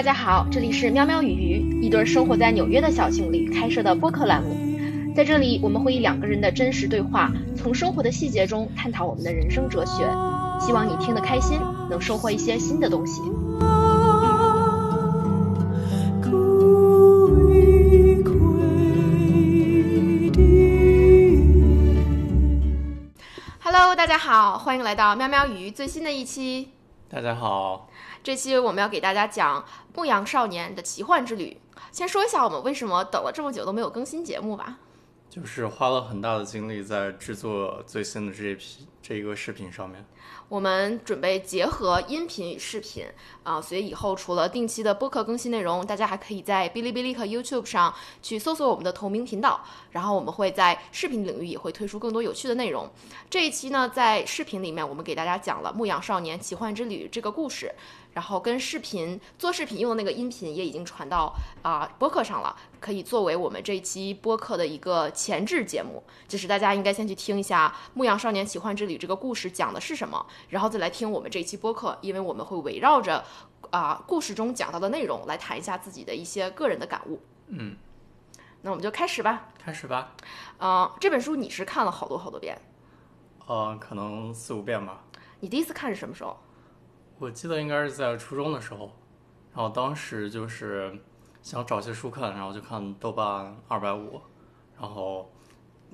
[0.00, 4.56] 大家好，这里是喵喵与鱼，一对生活在纽约的小情侣开设的播客栏目。
[5.14, 10.08] 在这里，我们会以两个人的真实对话，从生活的细节中探讨我们的人生哲学。
[10.58, 11.58] 希望你听得开心，
[11.90, 13.20] 能收获一些新的东西。
[23.62, 26.70] Hello，大家好，欢迎来到喵喵鱼最新的一期。
[27.12, 27.90] 大家好，
[28.22, 29.60] 这期我们要给大家讲
[29.96, 31.60] 《牧羊少年的奇幻之旅》。
[31.90, 34.78] 先说一下我们为什么等了这么久都没有更新节目吧。
[35.28, 40.06] 就是花了很大的精力在制作最新的这一批这一个视频上面。
[40.48, 43.04] 我们准备结合音频与视频
[43.42, 49.64] 啊，所以以后除了定期的播客更新内容，大家还可以在哔哩哔哩和 YouTube 上去搜索我们的同名频道。
[49.92, 52.88] 然后我们会在视频领域也会推出更多有趣的内容。
[53.28, 57.72] 这一期呢，在视频里面我们给大家讲了《牧羊少年奇幻之旅》这个故事。
[58.12, 66.02] 然后跟视频做视频用的那个音频也已经传到啊播客上了，可以作为我们这一期播客的一个前置节目。
[66.26, 73.24] 就是大家应该先去听一下《牧羊少年奇幻之旅》这个故事讲的是什么，然后再来听我们这一期播客，因为我们会围绕着
[73.70, 77.20] 啊故事中讲到的内容来谈一下自己的一些个人的感悟。
[77.48, 77.76] 嗯，
[78.62, 79.48] 那我们就开始吧。
[79.58, 80.12] 开始吧。
[80.58, 82.56] 嗯，这本书你是看了好多好多遍？
[83.46, 85.02] 呃，可能四五遍吧。
[85.40, 86.36] 你第一次看是什么时候？
[87.18, 88.92] 我记得应该是在初中的时候，
[89.52, 90.98] 然后当时就是
[91.42, 94.20] 想找些书看，然后就看豆瓣二百五，
[94.80, 95.30] 然后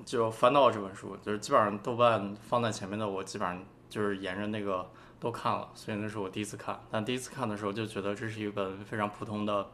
[0.04, 6.80] 就翻到这本书，就是基本上豆瓣放在前面的，我基本上就是沿着那个都看了，所以那是我第一次看。
[6.90, 9.68] 但第一次看的时候就觉得这是一本非常普通的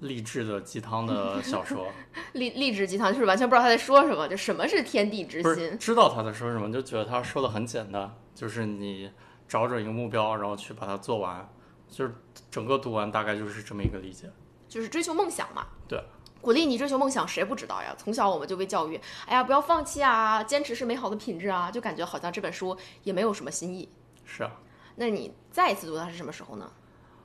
[0.00, 1.88] 励志的鸡汤的小说，
[2.34, 5.78] 励励志鸡汤就是完全不知道他在说什么，就什么是天地之心？
[5.78, 9.10] 知道他在说什么，就觉得他说的很简单，就是你。
[9.46, 11.46] 找准一个目标，然后去把它做完，
[11.90, 12.14] 就是
[12.50, 14.28] 整个读完大概就是这么一个理解，
[14.66, 15.66] 就是追求梦想嘛。
[15.86, 16.02] 对，
[16.44, 17.94] 鼓励你追求梦想，谁不知道呀？
[17.96, 23.88] 从小我们就被教育，哎呀，不要放弃啊，坚持是美好的品质啊，就感觉好像这本书也没有什么新意。
[24.26, 24.52] 是啊，
[24.96, 26.70] 那你再一次读它是什么时候呢？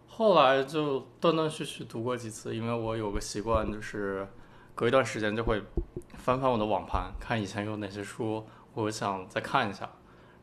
[0.08, 4.26] 后来就断断续续读过几次，因为我有个习惯，就是
[4.74, 5.62] 隔一段时间就会
[6.18, 9.90] 翻翻我的网盘，看以前有哪些书，我想再看一下。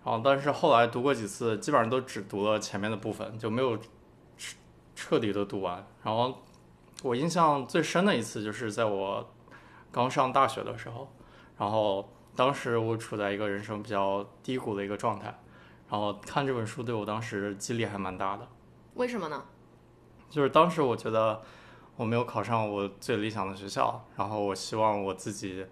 [0.04, 3.76] 然后，但是后来读过几次，基本上都只读了前面的部分，就没有
[4.36, 4.56] 彻
[4.94, 5.86] 彻底的读完。
[6.02, 6.42] 然后，
[7.02, 9.28] 我印象最深的一次就是在我
[9.92, 11.12] 刚上大学的时候，
[11.58, 15.38] 然后当时我处在一个人生比较低谷的一个状态，
[15.90, 18.48] 然后看这本书对我当时激励还蛮大的。
[18.94, 19.44] 为什么呢？
[20.30, 21.42] 就是当时我觉得
[21.96, 25.66] 我没有考上我最理想的学校，然后我希望我自己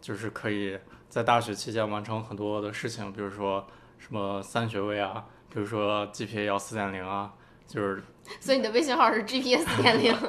[0.00, 0.78] 就是可以。
[1.08, 3.64] 在大学期间完成很多的事情，比如说
[3.96, 7.32] 什么三学位啊，比如说 GPA 要四点零啊，
[7.66, 8.02] 就是。
[8.40, 10.12] 所以你的微信号是 GPA 四点零。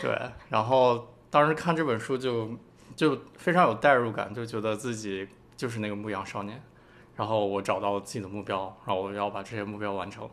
[0.00, 0.18] 对，
[0.48, 2.50] 然后当时看这本书就
[2.96, 6.62] 就非常有代入感，就觉得自己就是那个牧羊少年，
[7.16, 10.28] 然后我找到了自己的目标，然后我要把这些目标完成。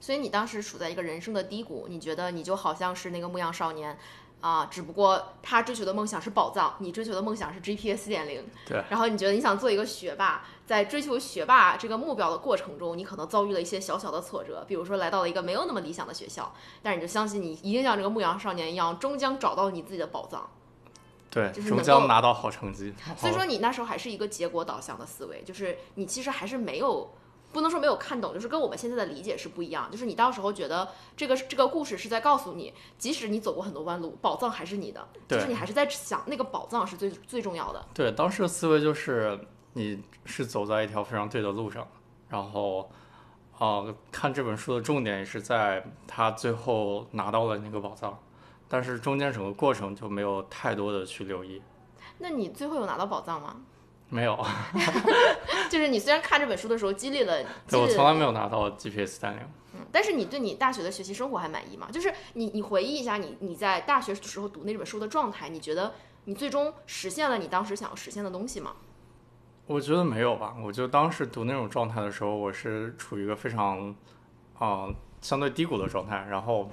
[0.00, 3.96] 所以你当时处在一个人生的低谷，你觉得你就好像是那个牧羊少年。
[4.40, 8.44] 啊，只不过他追求的梦想是宝藏，你追求的梦想是 GPA 四点零。
[8.66, 8.84] 对。
[8.90, 20.46] 然后你觉得你想做一个学霸，在追求学霸这个目标的过程中，你可能遭遇了一些小小的挫折，比如说来到了一个没有那么理想的学校，但是你就相信你一定像这个牧羊少年一样，终将找到你自己的宝藏。
[21.30, 22.92] 对，就是终将拿到好成绩。
[23.16, 27.10] 所以说你那时候还是一个结果导向的思维，就是你其实还是没有。
[27.54, 29.88] 不能说没有看懂，就是跟我们现在的理解是不一样。
[29.90, 35.06] 就是你到时候觉得这个这个故事是在告诉你，即使你走过很多弯路，宝藏还是你的。
[35.28, 37.86] 就是你还是在想那个宝藏是最最重要的。
[37.94, 39.38] 对，当时的思维就是
[39.72, 41.86] 你是走在一条非常对的路上。
[42.28, 42.90] 然后，
[43.58, 48.18] 啊，看这本书的重点也是在他最后拿到了那个宝藏，
[48.68, 51.62] 但是中间整个过程就没有太多的去留意。
[52.18, 53.56] 那你最后有拿到宝藏吗？
[54.08, 54.38] 没有，
[55.68, 59.40] 就是你虽然看这本书的时候激励了， 对我从来没有拿到 GPS 三零。
[59.74, 61.88] 嗯，但是你对你大学的学习生活还满意吗？
[61.90, 65.94] 就是你你回忆一下你你在大学时候读那本书的状态，你觉得
[66.26, 68.72] 你最终实现了你当时想要实现的东西吗？
[69.66, 70.54] 我觉得没有吧。
[70.62, 73.94] 我就当时读那种状态的时候，我是处于一个非常
[74.58, 74.86] 啊
[75.20, 76.70] 相对低谷的状态，然后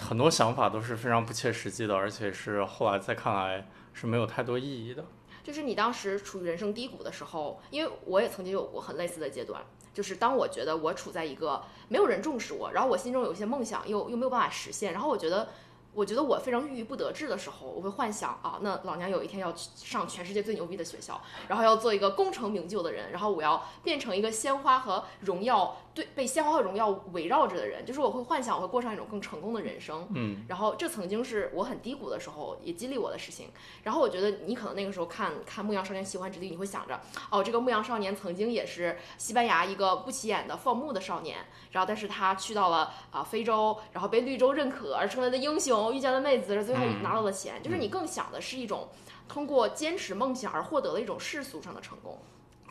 [0.00, 5.04] 很多想法都是非常不切实际的，而且是后来再看来是没有太多意义的。
[5.46, 9.64] 就是你当时处于人生低谷的时候，因为我也曾经有过很类似的阶段。
[9.94, 15.50] 就是当我觉得我处在一个没有人重视我，然后我心中有一些梦想又又没有办法实现，然后我觉得
[15.94, 30.06] 我觉得我非常郁郁不得志的时候，我会幻想啊，那老娘有一天要去上全世界最牛逼的学校，然后要做一个功成名就的人，然后我要变成一个鲜花和荣耀对被鲜花和荣耀围绕着的人，就是我会幻想我会过上一种更成功的人生。
[30.14, 33.48] 嗯，然后这曾经是我很低谷的时候也激励我的事情。
[33.82, 37.00] 然后我觉得你可能那个时候看看《牧羊少年奇幻之旅》，你会想着，
[37.30, 41.38] 哦，这个牧羊少年曾经也是西班牙一个不起眼的放牧的少年，
[41.72, 47.62] 然后但是他去到了啊、非洲，然后被绿洲认可而成为了英雄，遇见了妹子，最后嗯拿到了钱。
[47.62, 48.88] 就是你更想的是一种
[49.26, 52.18] 通过坚持梦想而获得的一种世俗上的成功。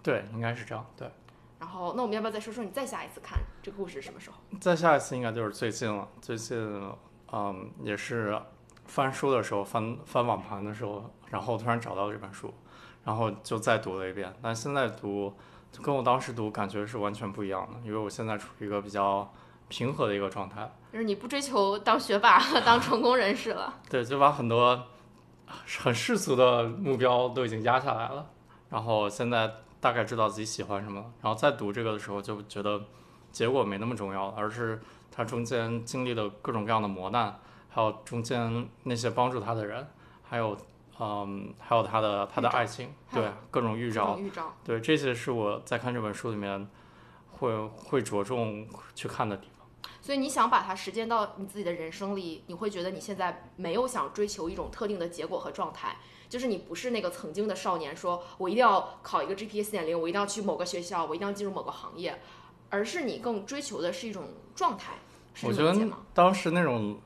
[0.04, 0.86] 对，应该是这样。
[0.95, 1.10] 对，
[1.60, 4.36] 然后，那我们要不要再说说你再下一次看这个故事是什么时候？
[4.60, 6.07] 再下一次应该就是最近了。
[6.22, 6.57] 最近，
[7.31, 8.40] 嗯，也是
[8.86, 12.54] 翻书的时候，翻翻网盘的时候，然后突然找到这本书，
[13.04, 14.34] 然后就再读了一遍。
[14.42, 15.34] 但现在读，
[15.72, 19.34] 就跟我当时读感觉是完全不一样的，因为我现在处于一个比较
[19.69, 20.69] 平和的一个状态。
[20.92, 23.81] 就是你不追求当学霸、 当成功人士了。
[23.90, 24.88] 对，就把很多
[25.80, 28.30] 很世俗的目标都已经压下来了，
[28.69, 29.51] 然后现在
[29.86, 32.82] 大概知道自己喜欢什么，然后再读这个的时候就觉得
[33.32, 37.40] 结果没那么重要，而是他中间经历的各种各样的磨难，
[37.70, 39.88] 还有中间那些帮助他的人，
[40.24, 40.58] 还有
[41.00, 44.52] 嗯，还有他的他的爱情，对各种预兆种，预兆。
[44.64, 46.68] 对这些是我在看这本书里面
[47.34, 49.68] 会会着重去看的地方。
[50.02, 55.96] 所以你想把它实践到你自己的人生里，你会觉得你现在没有想追求一种特定的结果和状态，
[56.30, 62.19] 就是你不是那个曾经的少年，说我一定要考一个 GPA 四点零，我一定要去某个学校，我一定要进入某个行业，
[62.69, 64.25] 而是你更追求的是一种
[64.56, 64.94] 状态。
[65.44, 65.74] 我觉得？
[66.13, 66.98] 当时那种，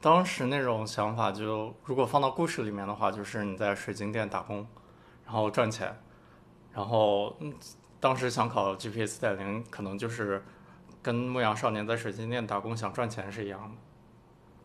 [0.00, 4.66] 当时那种想法就，如果放到故事里面的话，就是你在水晶店打工，
[5.24, 5.94] 然后赚钱，
[6.72, 7.54] 然后嗯，
[8.00, 10.42] 当时想考 GPA 四点零，可能就是
[11.02, 13.76] 跟牧羊少年在水晶店打工想赚钱是一样的，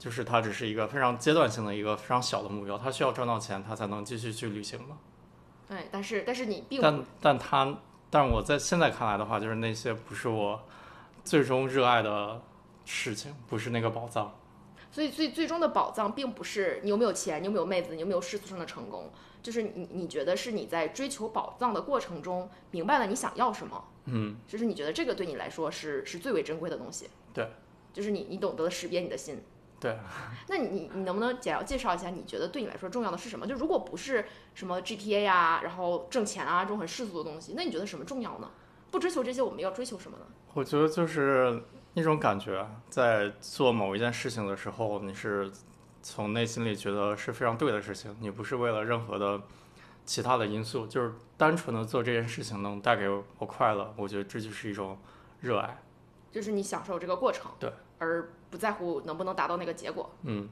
[0.02, 4.98] 就是它只是一个非常阶段性的一个非常小的目标，它需要赚到钱，它才能继续去旅行嘛。
[5.70, 7.78] 对，但是但是你并但但他，
[8.10, 10.60] 但我在现在看来的话，就是那些不是我
[11.24, 12.42] 最终热爱的
[12.84, 14.34] 事情，不是那个宝藏。
[14.92, 19.12] 所以最最终的宝藏并不是你有没有钱，你有没有妹子，你有没有世俗上的成功，
[19.44, 27.08] 就是你你觉得是你在追求宝藏的过程中明白了你想要什么，嗯，就是你觉得这个对你来说是是最为珍贵的东西。
[27.32, 27.48] 对，
[27.94, 29.40] 就是你你懂得了识别你的心。
[29.82, 29.98] 对。
[30.48, 33.46] 那你你你能不能简要介绍一下，你觉得对你来说重要的是什么？
[33.46, 38.50] 就如果不是什么 GPA 呀、然后挣钱啊这种很世俗的东西，那你觉得什么重要呢？
[38.92, 40.26] 不追求这些，我们要追求什么呢？
[40.54, 41.64] 我觉得就是
[41.94, 45.50] 一种感觉，在做某一件事情的时候，你是
[46.02, 49.42] 从内心里觉得是非常对的事情，你不是为了任何的
[50.04, 55.00] 其他的因素，就是单纯的做这件事情能带给我快乐，我觉得这就是一种
[55.40, 55.82] 热爱。
[56.32, 60.10] 就是你享受这个过程，对，而不在乎能不能达到那个结果。
[60.24, 60.50] 嗯，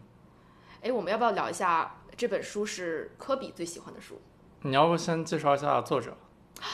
[0.84, 4.22] 哎，我们要不要聊一下这本书是科比最喜欢的书？
[4.62, 6.16] 你要不先介绍一下作者？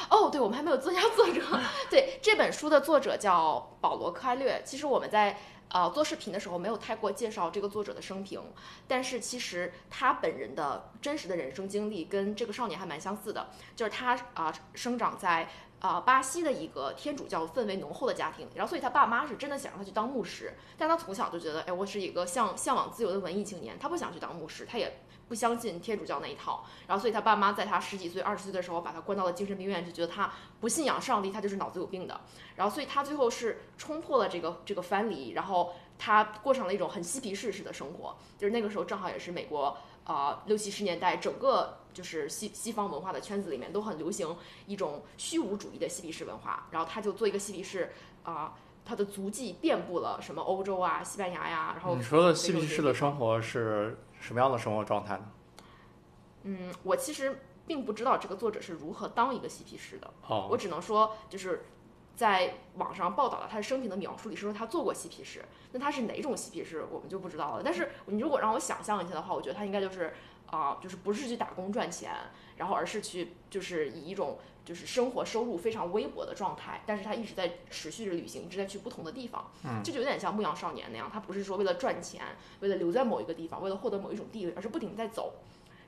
[0.09, 1.41] 哦，对，我们还没有介绍作者。
[1.89, 4.61] 对，这本书的作者叫保罗·克艾略。
[4.65, 5.37] 其实我们在
[5.69, 8.41] 呃做视频的时候没有太过介绍这个作者的生平，
[8.85, 15.47] 但是其实他本人的真实的人生经历跟这个少年还蛮相似的，就是他啊、生长在。
[15.85, 32.19] 啊、巴西的一个天主教氛围浓厚的家庭，然后所以他爸妈是真的想让他去当牧师，但他从小就觉得，哎，我是一个向向往自由的文艺青年，他不想去当牧师，他也不相信天主教那一套，然后所以他爸妈在他十几岁、二十岁的时候把他关到了精神病院，就觉得他不信仰上帝，他就是脑子有病的。
[32.55, 38.15] 然后所以他最后是冲破了这个这个藩篱，然后他过上了一种很嬉皮士式的生活。
[38.37, 44.35] 就是那个时候正好也是美国啊六七十年代整个就是西西方文化的圈子里面都很流行
[44.65, 46.67] 一种虚无主义的嬉皮士文化。
[46.71, 47.91] 然后他就做一个嬉皮士
[48.23, 48.55] 啊。
[48.87, 55.25] 他的足迹遍布了什么欧洲啊、西班牙呀、然后你说的嬉皮士的生活是什么样的生活状态呢？
[56.43, 60.07] 嗯，我其实并不知道这个作者是如何当一个嬉皮士的。
[60.27, 61.65] 哦，我只能说，就是
[62.15, 67.61] 在网上报道的他的生平的描述里是说他做过嬉皮士，那他是哪种嬉皮士我们就不知道了。
[67.63, 70.13] 但是你如果让我想象一下的话，我觉得他应该就是
[70.47, 72.11] 啊、就是不是去打工赚钱，
[72.57, 82.21] 然后而是去就是以一种就是生活收入非常微薄的状态，但是他一直在持续着旅行，一直在去不同的地方，嗯这就有点像牧羊少年那样，他不是说为了赚钱，
[82.61, 85.33] 为了留在某一个地方，为了获得某一种地位，而是不停地在走。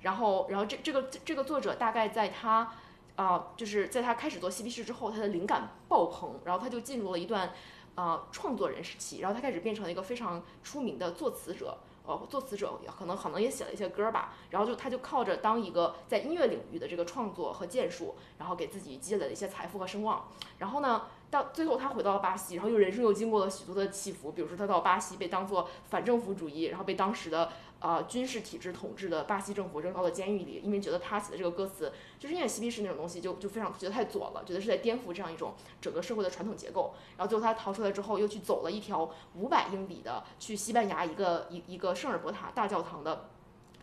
[0.02, 2.72] 然后，然后这这个这个作者大概在他
[3.18, 7.52] 啊、就是在他开始做嬉皮士之后，他的灵感爆棚，然后他就进入了一段
[7.96, 11.78] 呃创作人时期，然后他开始变成了一个非常出名的作词者。
[12.06, 20.26] 呃，作词者可能可能也写了一些歌吧，然后就他就靠着当一个在音乐领域的这个创作和建树，然后给自己积累了一些财富和声望。
[20.58, 36.94] 然后呢，到最后他回到了巴西，然后又人生又经过了许多的起伏，比如说他到巴西被当做反政府主义，然后被当时的呃军事体制统治的巴西政府扔到了监狱里，因为觉得他写的这个歌词就是因为嬉皮士那种东西就就非常觉得太左了，觉得是在颠覆这样一种整个社会的传统结构。
[37.18, 43.30] 然后最后他逃出来之后，又去走了一条五百英里的去西班牙一个一一个圣尔伯塔大教堂的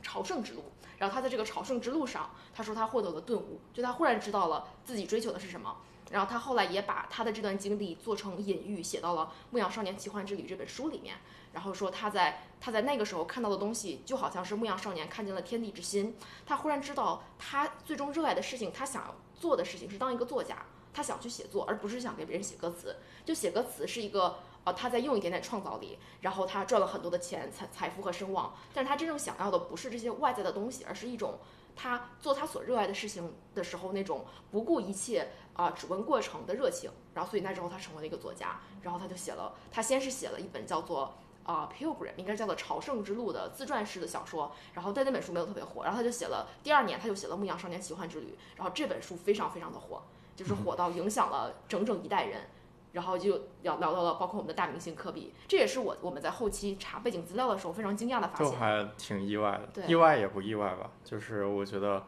[0.02, 0.62] 朝圣之路。
[0.98, 5.76] 然后他在这个朝圣之路上，他说他获得了顿悟，就他忽然知道了自己追求的是什么。
[6.10, 11.16] 然后他后来也把他的这段经历做成隐喻，写到了《牧羊少年奇幻之旅》这本书里面。
[11.52, 16.16] 然后说他在他在那个时候看到的东西，就好像是牧羊少年看见了天地之心。
[16.44, 22.96] 他忽然知道，他最终热爱的事情，他想要做的事情是当一个作家，他想去写作，而不是想给别人写歌词。
[23.24, 28.54] 就写歌词是一个，呃，他在用一点点创造力，然后他赚了很多的钱、财财富和声望。
[28.72, 31.38] 但是他真正想要的不是这些外在的东西，而是一种
[31.76, 36.90] 他做他所热爱的事情的时候那种不顾一切啊、只问过程的热情。
[37.14, 41.14] 然后，所以那之后他成为了一个作家，然后他就写了，他先是写了一本叫做。
[41.44, 50.00] 啊，《Pilgrim》应该叫做《朝圣之路》的自传式的小说，然后但那本书没有特别火，然后他就写了第二年他就写了《牧羊少年奇幻之旅》，然后这本书非常非常的火，
[50.34, 52.48] 就是火到影响了整整一代人，
[52.94, 58.60] 然后就聊聊到了包括我们的大明星科比，这也是我我们在后期查背景资料的时候非常惊讶的发现就现。
[58.60, 60.88] 还挺意外的，对意外也不意外吧。
[61.02, 62.06] 就是我觉得，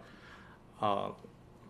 [0.78, 1.10] 啊、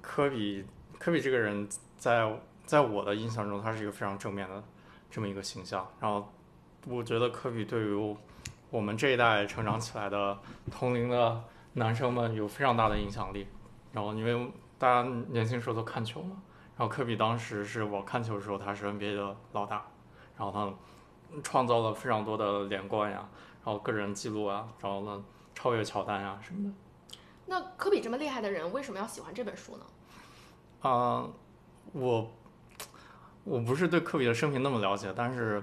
[0.03, 0.67] 科比
[0.99, 2.31] 科比这个人在
[2.67, 4.63] 在我的印象中，他是一个非常正面的
[5.11, 5.91] 这么一个形象。
[5.99, 6.31] 然后
[6.87, 8.17] 我觉得科比对于
[8.69, 10.39] 我们这一代成长起来的
[10.71, 11.43] 同龄的
[11.73, 13.47] 男生们有非常大的影响力。
[13.93, 16.37] 然后因为大家年轻时候都看球嘛，
[16.77, 19.87] 然后科比当时是我看球的时候，他是 NBA 的老大，
[20.37, 23.27] 然后他创造了非常多的连冠呀，
[23.65, 26.75] 然后个人记录啊，然后呢超越乔丹呀什么的。
[27.47, 29.85] 那科比这么厉害的人，为什么要喜欢这本书呢？
[30.83, 31.27] 啊、
[31.93, 32.31] 我
[33.45, 35.63] 我不是对科比的生平那么了解，但是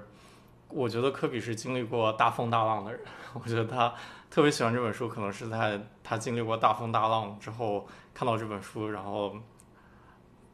[0.69, 2.99] 我觉得科比是经历过大风大浪的人。
[3.35, 3.93] 我觉得他
[4.29, 9.35] 特别喜欢这本书，可能是在他经历过大风大浪之后看到这本书，然后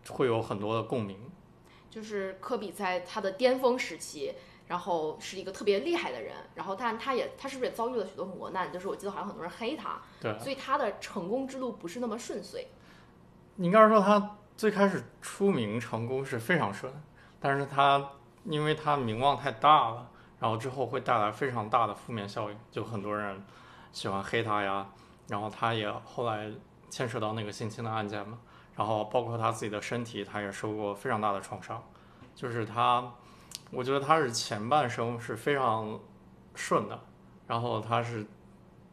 [0.09, 1.17] 会有很多的共鸣。
[1.89, 4.33] 就是科比在他的巅峰时期，
[4.67, 8.71] 然后是一个特别厉害的人，然后但他也他是不是也遭遇了许多磨难？
[8.71, 12.67] 就是我记得好像很多人黑他，对，所以他的成功之路不是那么顺遂。
[13.57, 16.93] 应该说他最开始出名成功是非常顺，
[17.39, 18.11] 但是他
[18.43, 23.43] 因为他名望太大了，然后之后会带来非常大的负面效应，就很多人
[23.91, 24.87] 喜欢黑他呀，
[25.27, 26.51] 然后他也后来
[26.89, 28.37] 牵扯到那个性侵的案件嘛，
[28.79, 31.83] 然后包括他自己的身体，他也受过非常大的创伤，
[32.33, 33.11] 就是他，
[33.71, 35.99] 我觉得他是前半生是非常
[36.55, 36.97] 顺的，
[37.45, 38.25] 然后他是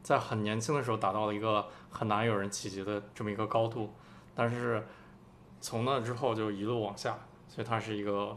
[0.03, 3.93] 在很年轻的时候达到了一个很难有人企及的这么一个高度。
[4.35, 4.85] 但是
[5.61, 7.17] 从那之后就一路往下，
[7.47, 8.35] 所以他是一个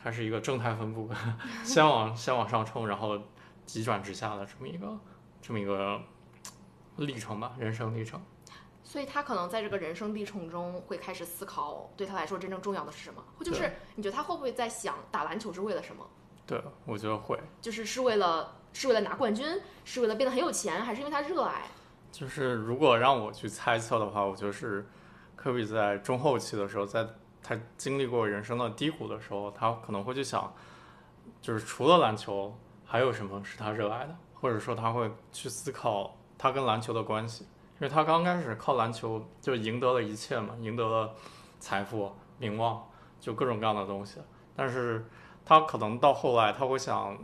[0.00, 1.10] 他是一个正态分布，
[1.64, 3.18] 先往先往上冲，然后
[3.66, 4.96] 急转直下的这么一个
[5.42, 6.00] 这么一个
[6.98, 8.22] 历程吧，人生历程。
[8.84, 13.24] 所以他可能在这个人生历程中会开始思考，对他来说真正重要的是什么？
[13.36, 16.06] 或就是你觉得他会不会在想打篮球是为了什么？
[16.46, 21.62] 对，我觉得会，就是是为了是为了拿冠军，是为了变得很有钱，还是因为他热爱？
[22.12, 24.86] 就是如果让我去猜测的话，我觉得是
[25.34, 27.06] 科比在中后期的时候，在
[27.42, 30.54] 他经历过人生的低谷的时候，他可能会去想，
[31.40, 41.14] 就是除了篮球，还有什么是他热爱的，或者说他会去思考他跟篮球的关系，因为他刚开始靠篮球就赢得了一切嘛，赢得了
[41.58, 42.88] 财富、名望，
[43.18, 44.20] 就各种各样的东西，
[44.54, 45.04] 但是
[45.44, 47.18] 他可能到后来他会想，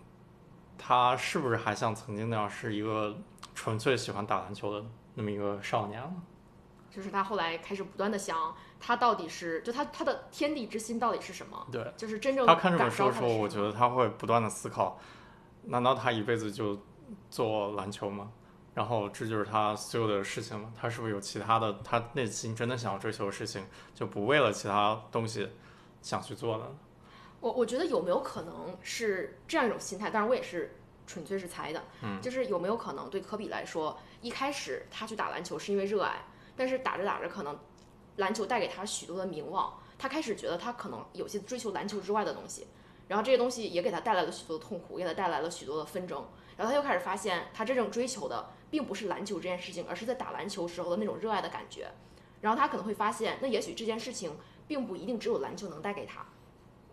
[0.77, 3.17] 他是不是还像曾经那样是一个
[3.55, 6.13] 纯粹喜欢打篮球的那么一个少年了？
[6.91, 11.65] 就是他后来开始不断的想，他到底是就他他的天地之心到底是什么？
[11.71, 14.99] 对就是真正他看这本书的时候，我觉得他会不断的思考，
[15.67, 16.77] 难道他一辈子就
[17.31, 18.33] 做篮球吗？
[18.81, 20.73] 然后这就是他所有的事情吗？
[20.75, 25.47] 他是不是有其他的，他内心真的想要追求的事情，就不为了其他东西
[26.01, 26.71] 想去做的呢？
[27.41, 30.09] 我我觉得有没有可能是这样一种心态？
[30.09, 31.85] 当然，我也是纯粹是猜的。
[32.01, 36.25] 嗯，就是有没有可能对科比来说，一开始他去打篮球是因为热爱，
[36.57, 37.59] 但是打着打着，可能
[38.17, 42.67] 篮球带给他许多的名望，他开始觉得他可能有些追求篮球之外的东西，
[43.09, 46.25] 然后这些东西也给他带来了许多的痛苦，也给他带来了许多的纷争，
[46.57, 51.89] 然后他又开始发现，他真正追求的并不是篮球这件事情，而是在打篮球时候的那种热爱的感觉。
[52.41, 54.33] 然后他可能会发现，那也许这件事情
[54.67, 56.25] 并不一定只有篮球能带给他。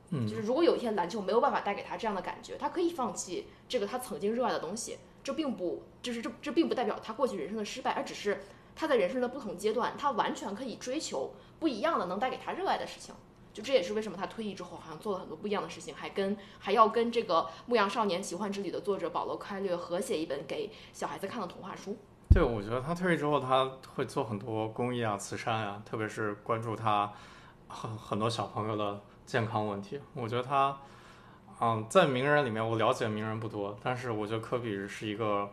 [0.10, 4.98] 嗯就是如果有一天篮球没有办法带给他这样的感觉，他可以放弃这个他曾经热爱的东西。
[5.24, 8.42] 这并不，就是这这并不代表他过去人生的失败，而只是
[8.74, 13.14] 他在人生的不同阶段，他完全可以追求不一样的能带给他热爱的事情。
[13.58, 21.98] 就这也是为什么他退役之后好像做了很多不一样的事情，还跟还要跟这个《牧羊少年奇幻之旅》的作者保罗·开略合写一本给小孩子看的童话书。
[22.30, 27.12] 对，我觉得他退役之后，他会做很多公益啊、慈善啊，特别是关注他
[27.68, 30.00] 很很多小朋友的健康问题。
[30.14, 30.78] 我觉得他，
[31.60, 35.50] 嗯，在名人里面，我了解名人不多，但是我觉得科比是一个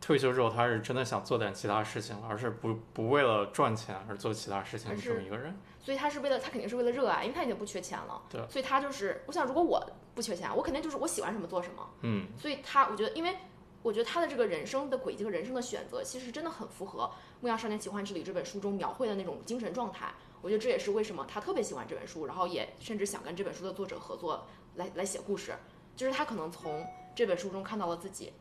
[0.00, 5.54] 退休之后他是真的想做点其他事情，而是不不为了赚钱而做其他事情的这么一个人。
[5.88, 8.22] 所以他是为了他肯定是为了热爱，因为他已经不缺钱了。
[8.28, 8.46] 对。
[8.46, 9.82] 所以他就是，我想如果我
[10.14, 11.88] 不缺钱，我肯定就是我喜欢什么做什么。
[12.02, 12.26] 嗯。
[12.36, 13.38] 所以他，我觉得，因为
[13.82, 17.04] 我觉得他的这个人生的轨迹和人生的选择，其实真的很符合
[17.40, 20.12] 《牧羊少年奇幻之旅》这本书中描绘的那种精神状态。
[20.42, 25.56] 我觉得这也是为什么他特别喜欢这本书，然后也甚至想跟这本书的作者合作来来写故事，
[25.96, 28.34] 就是他可能从这本书中看到了自己。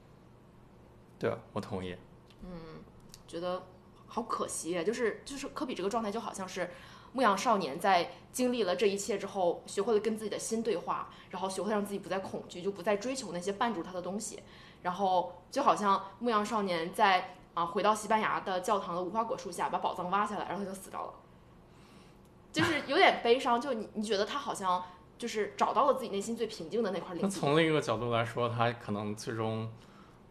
[1.17, 1.95] 对，我同意。
[2.43, 2.83] 嗯，
[3.25, 3.63] 觉得
[4.05, 6.69] 好可惜，就是就是科比这个状态就好像是
[7.17, 14.43] 牧羊少年在经历了这一切之后，学会了跟自己的心对话，然后学会让自己不再恐惧，就不再追求那些绊住他的东西，
[14.83, 21.13] 然后就好像牧羊少年在啊回到西班牙的教堂的无花果树下把宝藏挖下来，然后他就死掉了，
[22.53, 23.59] 就是有点悲伤。
[23.59, 24.83] 就你你觉得他好像
[25.17, 27.33] 就是找到了自己内心最平静的那块领那地。
[27.33, 29.67] 从另一个角度来说，他可能最终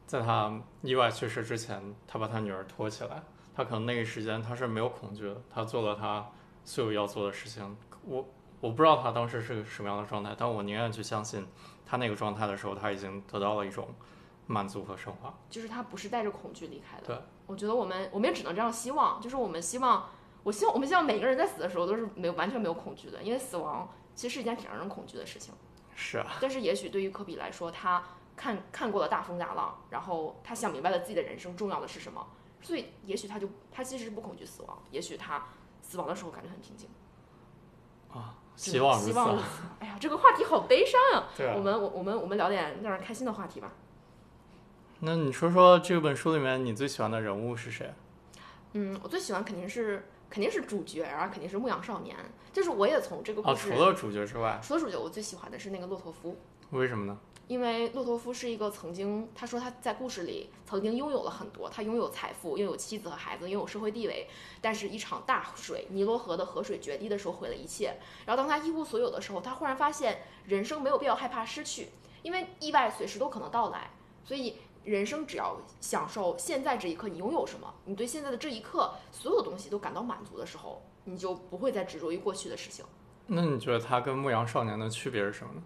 [0.07, 3.25] 在他意外去世之前，他把他女儿托起来，
[3.57, 6.31] 他可能那一时间他是没有恐惧的，他做了他
[6.66, 7.75] 所有要做的事情。
[8.04, 8.28] 我
[8.61, 11.46] 我不知道他当时是个什么样的状态，但我宁愿去相信
[11.87, 13.88] 他那个状态的时候，他已经得到了一种
[14.46, 15.32] 满足和升华。
[15.49, 17.06] 就是他不是带着恐惧离开的。
[17.06, 20.11] 对，我觉得我们我们也只能这样希望，就是我们希望，
[20.42, 25.54] 我希望我们希望每个人在死的时候都是没有完全没有恐惧的，因为死亡其实是一件挺让人恐惧的事情。
[25.94, 28.02] 是啊，但是也许对于科比来说，他
[28.37, 32.26] 看看过了大风大浪，然后他想明白了自己的人生重要的是什么，
[32.61, 35.46] 所以也许他就他其实是不恐惧死亡，也许他
[35.88, 36.88] 死亡的时候感觉很平静。
[38.12, 39.12] 啊希望如此啊。
[39.12, 39.47] 希望如此。
[39.81, 43.73] 哎呀，这个话题好悲伤啊我们我我们我们聊点让人开心的话题吧。
[45.00, 47.93] 那你说说这本书里面你最喜欢的人物是谁？
[48.73, 52.16] 嗯，我最喜欢肯定是肯定是主角然后，肯定是牧羊少年。
[52.52, 56.38] 就是我也从这个啊，故事，除了主角之外，除了主角，我最喜欢的是那个骆驼夫，
[56.71, 57.19] 为什么呢？
[57.49, 64.28] 因为骆驼夫是一个曾经，他说他在故事里曾经拥有了很多，他拥有财富，拥有妻子和孩子，拥有社会地位，
[64.61, 67.99] 但是一场大水，尼罗河的河水决堤的时候毁了一切。
[68.25, 71.89] 然后当他一无所有的时候，他忽然发现人生没有必要害怕失去，
[72.23, 73.91] 因为意外随时都可能到来，
[74.25, 74.56] 所以。
[74.87, 82.85] 人生只要享受现在这一刻，你拥有什么，你对现在的这一刻所有东西都感到满足的时候，你就不会再执着于过去的事情。
[83.26, 85.63] 那你觉得他跟牧羊少年的区别是什么呢？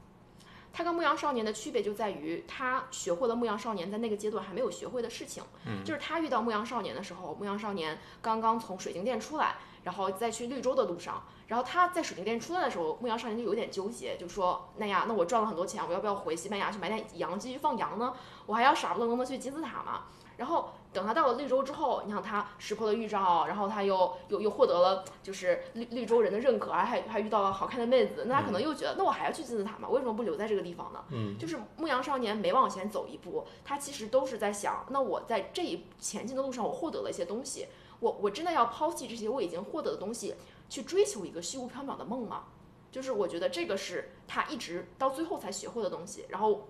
[0.73, 5.43] 他跟牧羊少年的区别就在于，他学会了牧羊少年在那个阶段还没有学会的事情。
[5.67, 18.15] 嗯，就是他遇到牧羊少年的时候，牧羊少年刚刚从水晶店出来，然后在去绿洲的路上，然后他在水晶店出来的时候，牧羊少年就有点纠结，就说：“那呀，那我赚了很多钱，我要不要回西班牙去买点羊继续放羊呢？
[18.47, 20.05] 我还要傻不愣登的去金字塔嘛？”
[20.37, 29.89] 然后等他到了绿洲之后，你想他识破了预兆，然后他又又又获得了就是绿绿洲人的认可，还还遇到了好看的妹子，那他可能又觉得，那我还要去金字塔吗？
[29.89, 31.05] 为什么不留在这个地方呢？
[31.11, 37.69] 嗯，就是牧羊少年每往前走一步，他其实都是在想，那我在这一前进的路上，我获得了一些东西，
[38.01, 40.35] 我我真的要抛弃这些我已经获得的东西，
[40.69, 42.45] 去追求一个虚无缥缈的梦吗？
[42.91, 46.25] 就是我觉得这个是他一直到最后才学会的东西。
[46.29, 46.67] 然后，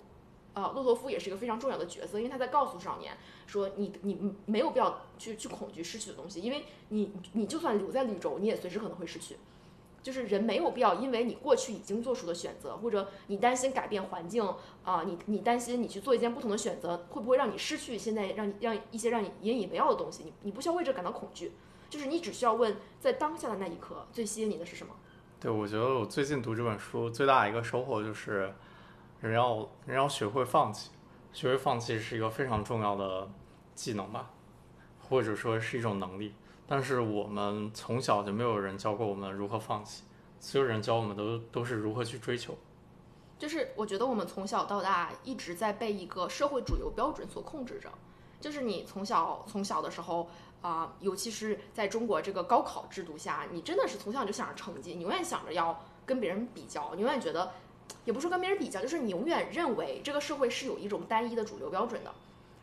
[0.61, 9.37] 呃，骆驼夫也是一个非常重要的角色，因为他在告诉少年说你，你没有必要去去恐惧失去的东西，因为你你就算留在绿洲，你也随时可能会失去。
[10.03, 14.43] 就是人没有必要因为你过去已经做出的选择，或者你担心改变环境
[14.83, 20.25] 啊、你你担心你去做一件不同的选择，会不会让你失去现在让你让一些让你引以为傲的东西？
[20.25, 21.53] 你你不需要为这感到恐惧，
[21.91, 24.95] 就是你只需要问，在当下的那一刻最吸引你的是什么？
[25.39, 28.55] 对，我觉得我最近读这本书最大的一个收获就是，
[29.21, 30.91] 人要人要学会放弃，
[31.33, 33.29] 学会放弃是一个非常重要的
[33.75, 34.31] 技能吧，
[35.09, 36.35] 或者说是一种能力。
[36.67, 40.05] 但是我们从小就没有人教过我们如何放弃，
[40.39, 42.57] 所有人教我们都都是如何去追求。
[43.39, 47.91] 就是我觉得我们从小到大一直在被一个社会主流标准所控制着，
[48.41, 50.29] 就是你从小从小的时候
[50.63, 57.51] 啊、尤其是在中国这个高考制度下，你真的是从小就想着成绩，你永远想着要跟别人比较，你永远觉得，
[58.05, 62.13] 也不是说跟别人比较，就是你永远认为这个社会是有一种单一的主流标准的，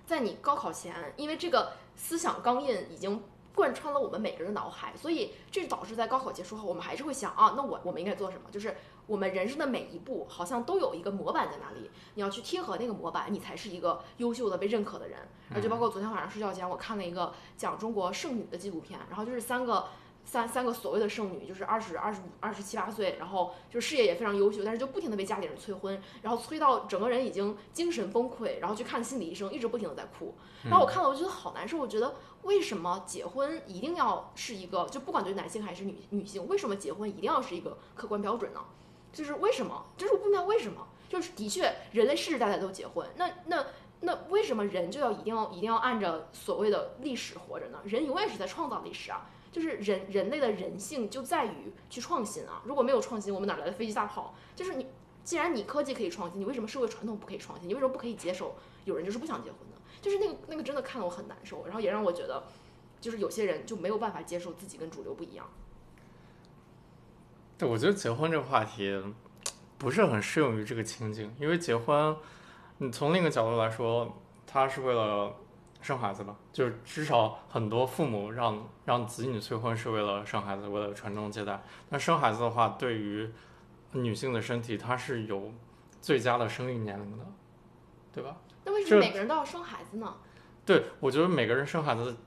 [0.05, 3.23] 在你高考前，因为这个思想钢印已经。
[3.57, 8.43] 贯穿了我们每个人的脑海，所以这导致在高考结束后，我们还是会想啊，那我我们应该做什么？
[8.51, 8.75] 就是
[9.07, 15.17] 我们人生的每一步好像都有一个模板在那里，你要去贴合那个模板，你才是一个优秀的被认可的人。
[15.51, 19.87] 而就包括昨天晚上睡觉前，我看了一个讲中国剩女的纪录片，然后就是三个
[20.27, 30.35] 三三个所谓的剩女，就是二十二十五、二十七八岁，然后就事业也非常优秀，但是就不停的被家里人催婚，然后催到整个人已经精神崩溃，然后去看心理医生，一直不停的在哭。
[30.63, 31.77] 然后我看了，我觉得好难受。
[31.77, 38.59] 我觉得为什么结婚一定要是一个，就不管对男性还是女女性，为什么结婚一定要是一个客观标准呢？
[39.13, 39.85] 就是为什么？
[39.95, 40.85] 就是我不明白为什么。
[41.07, 43.65] 就是的确，人类世世代代都结婚，那那
[44.01, 47.79] 那为什么人就要一定要一定要按着所谓的历史活着呢？
[47.85, 49.25] 人永远是在创造历史啊。
[49.57, 52.61] 就是人人类的人性就在于去创新啊！
[52.63, 54.35] 如果没有创新，我们哪来的飞机大炮？
[54.55, 54.85] 就是你，
[55.23, 57.67] 既然你科技可以创新，你为什么社会传统不可以创新？
[57.67, 59.77] 你为什么不可以接受有人就是不想结婚呢？
[59.99, 62.43] 就是那个那个真的看得我很难受，然后也让我觉得，
[63.01, 65.49] 就是有些人就没有办法接受自己跟主流不一样。
[67.57, 69.03] 对，我觉得结婚这个话题
[69.79, 72.15] 不是很适用于这个情景，因为结婚，
[72.77, 74.15] 你从另一个角度来说，
[74.45, 75.35] 它是为了。
[75.81, 81.63] 生孩子吧，就是至少很多父母让让子女催婚是为了生孩子，为了传宗接代。
[81.89, 83.31] 那生孩子的话，对于
[83.91, 85.53] 女性的身体，它是有
[86.01, 87.25] 最佳的生育年龄的，
[88.11, 88.37] 对吧？
[88.65, 90.17] 那为什么每个人都要生孩子呢？
[90.65, 92.17] 对，我觉得每个人生孩子，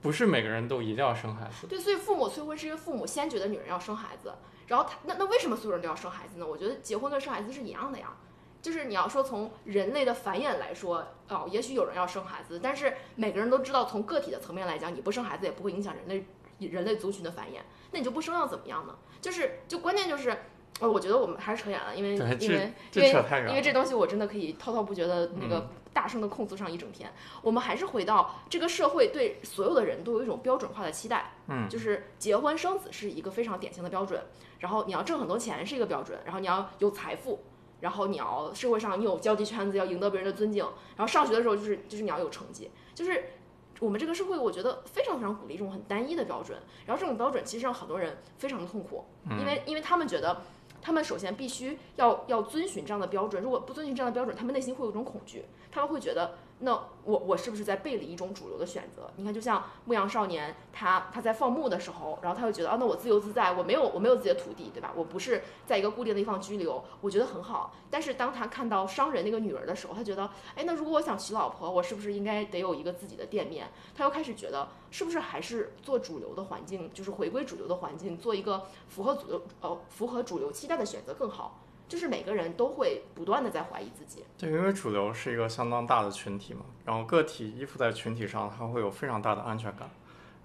[0.00, 1.68] 不是每个人都一定要生孩子。
[1.68, 4.34] 对，所以父母催婚是因为父母先觉得女人要生孩子，
[4.66, 6.46] 然后他那那为什么所有人都要生孩子呢？
[6.46, 8.16] 我觉得结婚跟生孩子是一样的呀。
[8.60, 16.26] 就是你要说从人类的繁衍来说，哦，也许有人要生孩子，但是每个人都知道，从个体的层面来讲，你不生孩子也不会影响人类
[16.66, 17.60] 人类族群的繁衍，
[17.92, 18.96] 那你就不生要怎么样呢？
[19.20, 20.36] 就是就关键就是，
[20.80, 22.72] 呃，我觉得我们还是扯远了，因为因为因为
[23.48, 27.12] 因为这东西我真的可以滔滔不绝的那个大声的控诉上一整天。
[27.42, 34.20] 我们还是回到这个社会对所有的人都有一种标准化的期待，嗯，就是结婚生子是一个非常典型的标准，
[34.58, 37.44] 然后你要挣很多钱是一个标准，然后你要有财富。
[37.80, 40.64] 然后你要社会上你有交际圈子，要赢得别人的尊敬。
[40.96, 43.30] 然后上学的时候就是就是你要有成绩，就是
[43.80, 46.58] 我们这个社会我觉得非常非常鼓励这种很单一的标准。
[46.86, 50.42] 然后这种标准其实让很多人非常的痛苦，因为因为他们觉得
[50.80, 56.38] 他们首先必须要要遵循这样的标准，如果不遵循这样的标准，他们内心会有一种恐惧，他们会觉得。
[56.60, 56.72] 那
[57.04, 59.08] 我我是不是在背离一种主流的选择？
[59.16, 64.92] 你看，就像牧羊少年，他他在放牧的时候，然后他就觉得啊，那我自由自在，我没有我没有自己的土地，对吧？
[64.96, 67.74] 我不是在一个固定的地方居留，我觉得很好。
[67.88, 73.68] 但是当他看到商人那个女儿的时候，他觉得，哎，那如果我想娶老婆，我是不是应该得有一个自己的店面？
[73.94, 81.60] 他又开始觉得，是不是还是做主流的环境，就是回归主流的环境，做一个符合主流呃符合主流期待的选择更好？
[81.88, 89.88] 就是每个人都会不断的在怀疑自己，对，因为主流是一个相当大的群体嘛，然后个体依附在群体上，他会有非常大的安全感。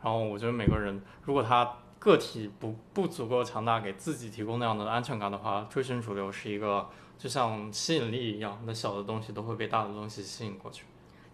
[0.02, 10.86] 然后我觉得每个人，如果他个体不不足够强大，给自己提供那样的安全感的话，追寻主流是一个就像吸引力一样，那小的东西都会被大的东西吸引过去。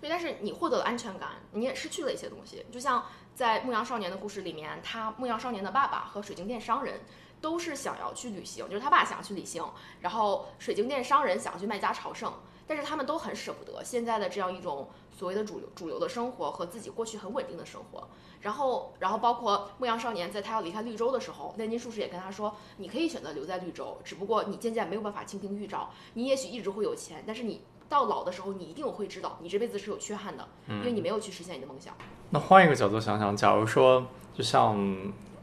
[0.01, 2.65] 对，但是你获得了安全感，你也失去了一些东西。
[2.71, 3.03] 就像
[3.35, 7.01] 在牧羊少年的故事里面，他牧羊少年的爸爸和水晶店商人。
[7.41, 9.63] 都是想要去旅行，就是他爸想要去旅行，
[10.01, 12.33] 然后水晶店商人想要去卖家朝圣，
[12.67, 18.07] 但是他们都很舍不得现在的这样一种所谓的主流主流的生活和自己过去很稳定的生活。
[18.41, 31.93] 然后，然后包括牧羊少年在他要离开绿洲的时候，炼金术士也跟他说，你可以选择留在绿洲，只不过你渐渐没有办法倾听预兆，你也许一直会有钱，但是你到老的时候，你一定会知道你这辈子是有缺憾的，因为你没有去实现你的梦想。
[32.29, 34.77] 那换一个角度想想，假如说就像。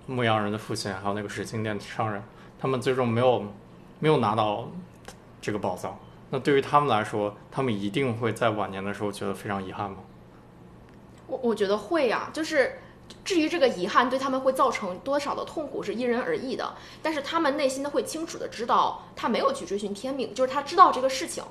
[0.07, 2.23] 牧羊人的父亲，还有那个水晶店商人，
[2.59, 3.45] 他们最终没有
[3.99, 4.71] 没有拿到
[5.41, 5.99] 这个宝藏。
[6.31, 9.99] 那对于他们来说，他们一定会在晚年的时候觉得非常遗憾吗？
[11.27, 12.79] 我我觉得会呀，就是
[13.25, 16.73] 至于这个遗憾对他们会造成多少的痛苦，是因人而异的。
[17.03, 21.43] 但是他们内心的会清楚的知道，他没有去追寻天命，就是他知道这个事情。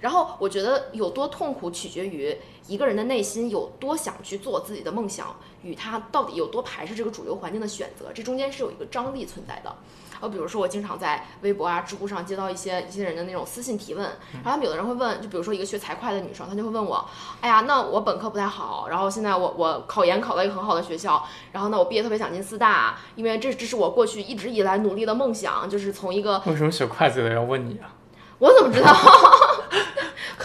[0.00, 9.74] 然后我觉得有多痛苦取决于一个人的内心有多想去做自己的梦想，与他到底有多排斥这个主流环境的选择，这中间是有一个张力存在的。
[10.20, 17.08] 呃，比如说我经常在微博啊、知乎上接到一些一些人的那种私信提问，然后他们有的人会问，就比如说一个学财会的女生，她就会问我，
[17.40, 27.94] 哎呀，那我本科不太好，然后现在我我考研考到一个很好的学校，然后呢我毕业特别想进四大，因为这这是我过去一直以来努力的梦想，就是从一个为什么学会计的要问你啊？
[28.38, 28.94] 我怎么知道？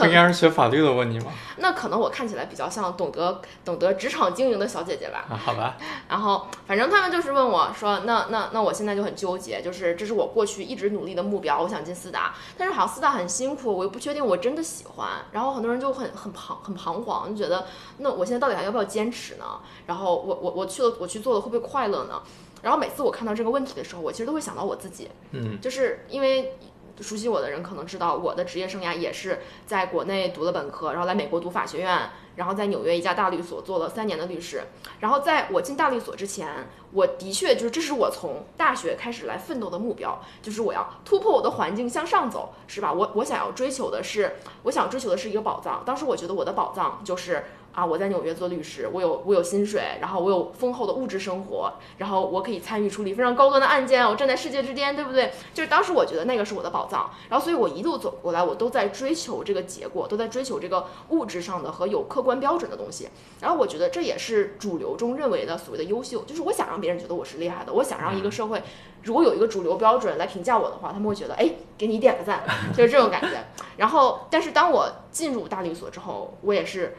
[0.05, 1.31] 应该是学法律的问题吗？
[1.57, 5.25] 那可能我看起来比较像懂得懂得职场经营的小姐姐吧。
[5.29, 5.77] 啊，好吧。
[6.09, 15.07] 然后反正他们就是问我说：“那那那我现在就很纠结，就是这是我过去一直努力的目标，我想进四大，但是好像四大很辛苦，我又不确定我真的喜欢。
[15.31, 17.65] 然后很多人就很很彷很彷徨，就觉得
[17.99, 19.45] 那我现在到底还要不要坚持呢？
[19.85, 22.21] 然后我我我去了我去做了会不会快乐呢？
[22.63, 26.57] 然后每次我看到这个问题的时候，我其实都会想到我自己，嗯，就是因为。
[26.99, 34.63] 熟悉我的人可能知道，我的职业生涯也是在国内读了本科，然后来美国读法学院，然后在纽约一家大律所做了三年的律师。
[34.99, 42.93] 然后在我进大律所之前，我的确就是这是我从大学开始来奋斗的目标，就是我要突破我的环境向上走，是吧？
[42.93, 45.83] 我我想要追求的是，我想追求的是一个宝藏。
[45.85, 47.43] 当时我觉得我的宝藏就是。
[47.73, 55.31] 啊，我在纽约做律师，我有我有薪水，然后我有丰厚的物质生活，然后我可以参与处理非常高端的案件，我站在世界之巅，对不对？
[55.55, 63.09] 就是当时我觉得那个是我的宝藏，然后所以我一路走过来，我都在追求这个结果，都在追求这个物质上的和有客观标准的东西。
[63.41, 68.61] 然后我觉得这也是主流中认为的所谓的优秀，就是我想让别人觉得我是厉害的，我想让一个社会
[69.01, 73.29] 如果有一个主流标准来评价我的话，他们会觉得哎，给你点个赞，就是这种感觉。
[73.77, 76.95] 然后，但是当我进入大律所之后，我也是。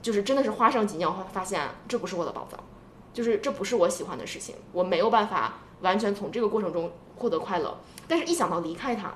[0.00, 2.58] 就是真的是花上几年，我发现这不是我的宝藏，
[3.12, 7.76] 就是这不是我喜欢的事情，我没有办法完全从这个过程中获得快乐。
[8.06, 9.12] 但是，一想到离开它，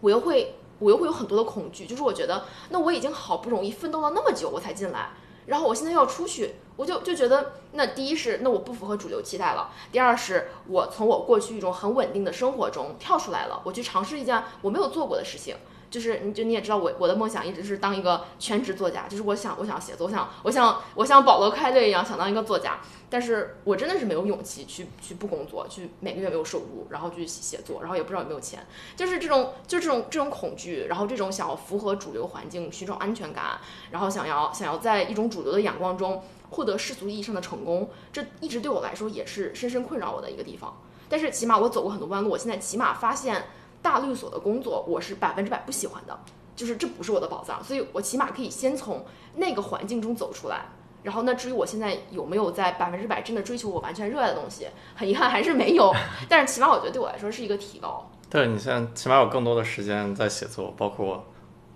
[0.00, 1.86] 我又会我又会有很多的恐惧。
[1.86, 5.10] 就是我觉得，那我已经好不容易奋斗了那么久，我才进来，
[5.46, 15.54] 然后我现在要出去，我就就觉得，那第一是那我不符合主流期待了，第二是我从我过去一种很稳定的生活中跳出来了，我去尝试一件我没有做过的事情。
[15.96, 33.58] 就是你就你也知道我我的梦想一直是当一个全职作家，就是我想我想写作，我想我想我像保罗·开略一样想当一个作家，但是我真的是没有勇气去去不工作，去每个月没有收入，然后去写作，然后也不知道有没有钱，就是这种就这种这种恐惧，然后这种想要符合主流环境，寻找安全感，
[33.90, 40.76] 然后想要想要在一种主流的眼光中获得世俗意义上的成功，这一直对我来说也是深深困扰我的一个地方。
[41.08, 43.44] 但是起码我走过很多弯路，我现在起码发现。
[43.86, 46.18] 大律所的工作，我是百分之百不喜欢的，
[46.56, 49.04] 就是这不是我的宝藏，所以我起码可以先从
[49.36, 50.62] 那个环境中走出来。
[51.04, 55.94] 然后，那至于我现在有没有在百分之百真的追求我完全热爱的东西，很遗憾还是没有。
[56.28, 58.10] 但是起码我觉得对我来说是一个提高。
[58.28, 61.24] 对你现在起码有更多的时间在写作，包括。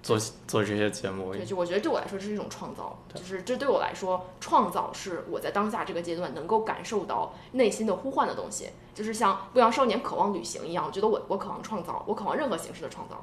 [0.02, 13.22] 做做这些节目，对，就我觉得对我来说这是一种创造，就是这对我来说，创造是我在当下这个阶段能够感受到内心的呼唤的东西，就是像《不良少年渴望旅行》一样，我觉得我我渴望创造，我渴望任何形式的创造。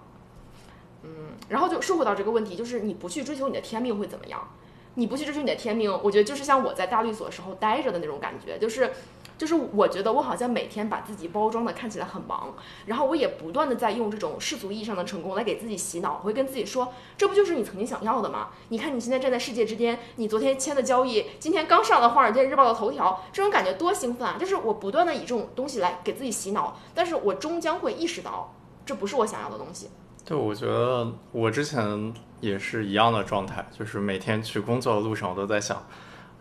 [1.04, 1.10] 嗯，
[1.50, 4.48] 然后就说回到这个问题，就是你不去追求你的天命会怎么样？
[4.94, 8.92] 你不去追求你的天命，我觉得就是像我在大律所时候待着的那种感觉，就是。
[9.38, 12.54] 就是我觉得我好像每天把自己包装的看起来很忙，
[12.86, 18.50] 然后我也不断的在用这种世俗意义上的成功来给自己洗脑，我会跟自己说，这不就是你曾经想要的吗？
[18.70, 24.38] 你看你现在站在世界之巅，你昨天签的交易，今天刚上了《华尔街日报》的头条，这种感觉多兴奋啊！
[24.40, 28.54] 就是我不断的以这种东西来给自己洗脑，但是我终将会意识到，
[28.86, 29.90] 这不是我想要的东西。
[30.26, 35.86] 对，我觉得我之前也是一样的状态，就是每天去工作的路上，我都在想，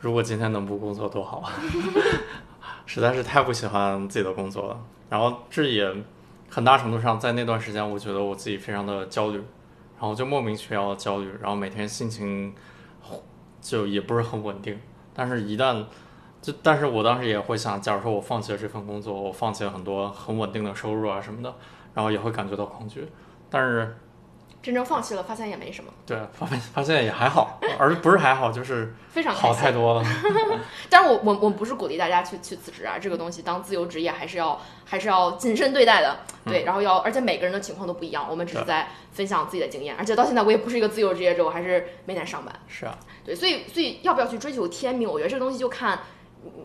[0.01, 1.53] 如果今天能不工作多好啊！
[2.87, 5.92] 实在是太不喜欢自己的工作了，然后这也
[6.49, 12.55] 很大程度上在那段时间，我觉得我自己非常的焦虑，然后就莫名其妙的焦虑，然后每天心情
[13.61, 14.79] 就也不是很稳定。
[15.12, 15.85] 但是，一旦
[16.40, 21.55] 就，但是我当时也会想，假如说我放弃了这份工作，我放弃了很多很稳定的收入啊什么的，
[21.92, 23.07] 然后也会感觉到恐惧。
[23.51, 23.96] 但是。
[24.66, 25.92] 真正放弃了，发现也没什么。
[26.05, 30.05] 对，发发现也还好，而不是还好，就是非常好太多了。
[30.90, 36.18] 但是我我我不是鼓励大家去去辞职啊，这个东西当自由职业还是要还是要谨慎对待的。
[36.44, 39.94] 对，然后要，而且每个人的情况都不一样，我们只是在分享自己的经验。
[39.94, 42.52] 而且到现在我也不是一个自由职业者，我还是每天上班。
[42.66, 45.09] 是啊，对，所以所以要不要去追求天命？
[45.09, 46.00] 我觉得这个东西就看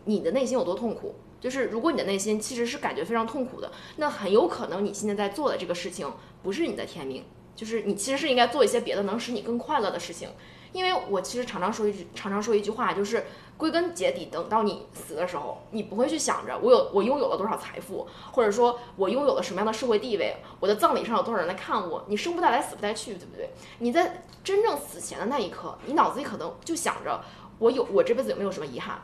[0.05, 1.19] 你的内心有多痛苦。
[1.39, 6.11] 就是如果你的内心其实是感觉非常痛苦的，那很有可能你现在在做的这个事情
[6.41, 7.23] 不是你的天命。
[7.62, 10.28] 就是你其实是应该做一些别的能使你更快乐的事情，
[10.74, 13.24] 因为我其实常常说一句，常常说一句话，就是
[13.56, 23.52] 归根结底，等到你死的时候，你不会去想着我有我拥有了多少财富，或者说我拥有了什么样的社会地位，我的葬礼上有多少人来看我，你生不带来死不带去，对不对？
[23.78, 27.24] 你在真正死前的那一刻，你脑子里可能就想着
[27.60, 29.00] 我有我这辈子有没有什么遗憾，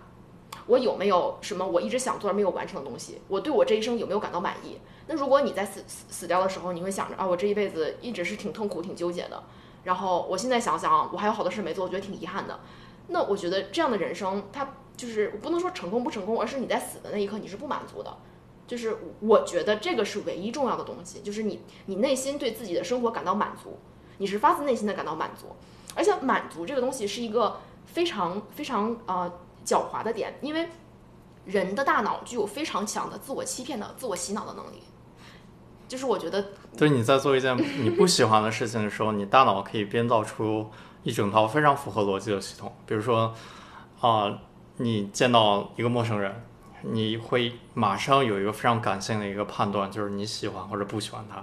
[0.68, 4.78] 我有没有什么我一直想做而没有完成的东西，我对我这一生有没有感到满意？
[5.08, 9.44] 那如果你在死死死掉的时候，你会想着啊，我这一辈子一直是挺痛苦、挺纠结的。
[9.84, 12.60] 然后我现在想想，我还有好多事没做，我觉得挺遗憾的。
[13.08, 18.18] 那我觉得这样的人生，它就是我不能说成功不成功，而是你在死的那一刻你是不满足的。
[18.68, 23.78] 就是我觉得这个是唯一重要的东西，就是你你内心对自己的生活感到满足，
[24.18, 25.56] 你是发自内心的感到满足。
[25.96, 29.32] 而且满足这个东西是一个非常非常呃
[29.68, 30.70] 狡猾的点，因为
[31.44, 34.82] 人的大脑具有非常强的自我欺骗的、自我洗脑的能力。
[35.90, 36.46] 就是我觉得，
[36.78, 40.70] 对你在做一件你不喜欢的事情的时候，你大脑可以编造出
[41.04, 42.74] 一整套非常符合逻辑的系统。
[42.86, 43.34] 比如说，
[44.02, 44.40] 啊，
[44.78, 46.44] 你见到一个陌生人，
[46.82, 51.36] 你会马上有一个非常感性的一个判断，就是你喜欢或者不喜欢他。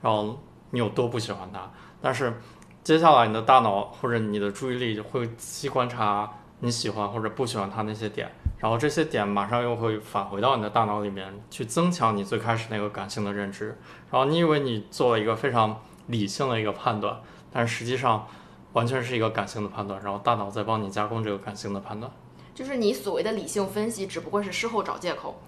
[0.00, 0.38] 然后
[0.70, 1.68] 你有多不喜欢他。
[2.00, 2.40] 但是
[2.84, 13.78] 接下来你的大脑或者你的注意力会仔细观察你喜欢或者不喜欢它那些点，然后这些点马上又会返回到你的大脑里面去增强你最开始那个感性的认知。
[14.10, 17.20] 然后你以为你做了一个非常理性的一个判断，
[17.52, 18.26] 但是实际上
[18.72, 22.10] 完全是一个感性的判断，然后大脑在帮你加工这个感性的判断。
[22.54, 25.40] 就是你所谓的理性分析，只不过是事后找借口。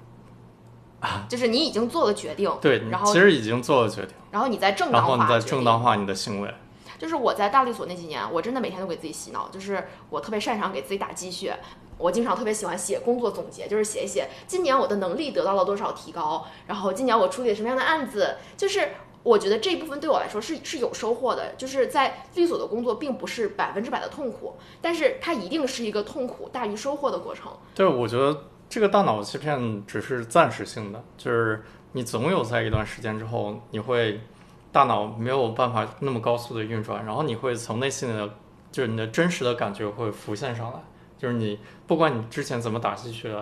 [1.31, 6.55] 就是你已经做了决定，对，然后其实已经做了决定，然后你在正当化然后，你在正当化你的行为。
[7.01, 11.59] 就是我在大律所那几年，我真的每天都给自己洗脑，就是我特别擅长给自己打鸡血，
[11.97, 18.91] 我经常特别喜欢写工作总结，就是写一写今年我的能力得到了多少提高，然后今年我处理了什么样的案子，就是
[19.23, 27.51] 我觉得这一部分对我来说是是有收获的，就是在律所的工作并不是百分之百的痛苦，但是它一定是一个痛苦大于收获的过程。
[27.75, 34.21] 对，我觉得这个大脑欺骗只是暂时性的，就是你总有在一段时间之后，你会
[34.73, 38.29] 大脑没有办法那么高速的运转，然后你会从内心的，
[38.71, 40.79] 就是你的真实的感觉会浮现上来，
[41.19, 43.35] 就是你不管你之前怎么打鸡血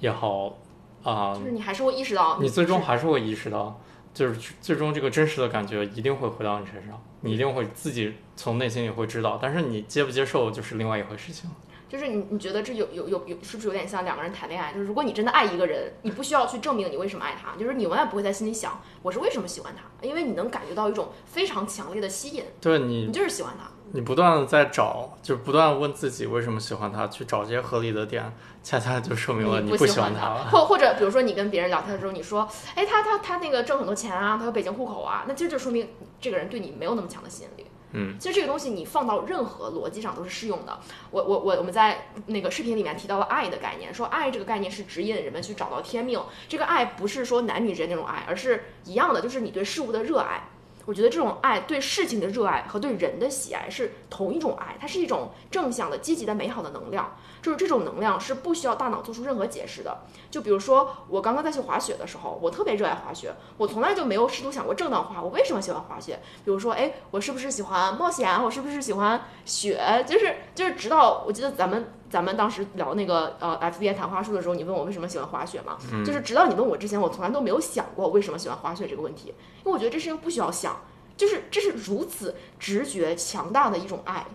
[0.00, 0.56] 也好
[1.04, 3.80] 啊、就是你还是会意识到你最终还是会意识到，
[4.14, 11.50] 就是最终这个真实的感觉一定会回到你身上，你一定会自己从内心里会知道，但是你接不接受就是另外一回事情。
[11.92, 14.72] 就是你你觉得这有有有有是不是有点像两个人谈恋爱？
[14.72, 23.68] 就是如果你真的爱一个人，你不需要去证明你为什么爱他，就是你永远不会在心里想我是为什么喜欢他，因为你能感觉到一种非常强烈的吸引，对你你就是喜欢他。
[23.94, 30.48] 你不断的在找，就不断问自己为什么喜欢他，去找这些合理的点，恰恰就说明了你不喜喜欢他了。
[30.50, 37.66] 或或者比如说你跟别人聊天的时候，你说，哎，他他他那个挣很多钱啊，他有北京户口啊，那其实就说明这个人对你没有那么强的吸引力。
[37.92, 40.80] 嗯，其实这个东西你放到任何逻辑上都是适用的。
[41.10, 46.20] 我我我我们在那个视频里面提到了爱的概念，说爱这个概念是指引人们去找到天命。
[46.48, 50.48] 这个爱不是说男女之间那种爱，而是一样的，就是你对事物的热爱。
[50.84, 57.16] 我觉得这种爱对事情的热爱和对人的喜爱是同一种爱，它是一种正向的、积极的、美好的能量。
[57.40, 59.98] 就是这种能量是不需要大脑做出任何解释的。
[60.30, 66.20] 就比如说我刚刚在去滑雪的时候，我特别热爱滑雪，我从来就没有试图想过正当化我为什么喜欢滑雪。
[66.44, 68.42] 比如说，哎，我是不是喜欢冒险？
[68.42, 70.04] 我是不是喜欢雪？
[70.06, 75.78] 就是就是，直到我记得咱们咱们当时聊那个呃 FBI 谈话术的时候，你问我为什么喜欢滑雪嘛？
[76.04, 80.76] 就是直到你问我之前，我从来都没有想过为什么喜欢滑雪这个问题，因为我觉得这事情不需要想，
[81.16, 84.26] 就是这是如此直觉强大的一种爱，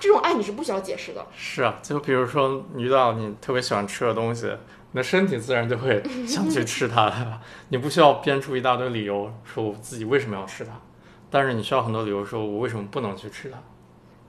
[0.00, 1.24] 这种爱你是不需要解释的。
[1.36, 4.48] 是啊，就比如说你遇到你特别喜欢吃的东西，
[4.90, 7.40] 你的身体自然就会 想去吃它，对吧？
[7.68, 10.72] 你不需要编出一大堆理由说我自己为什么要吃它，
[11.30, 13.58] 但是你需要很多理由说我为什么不能去吃它。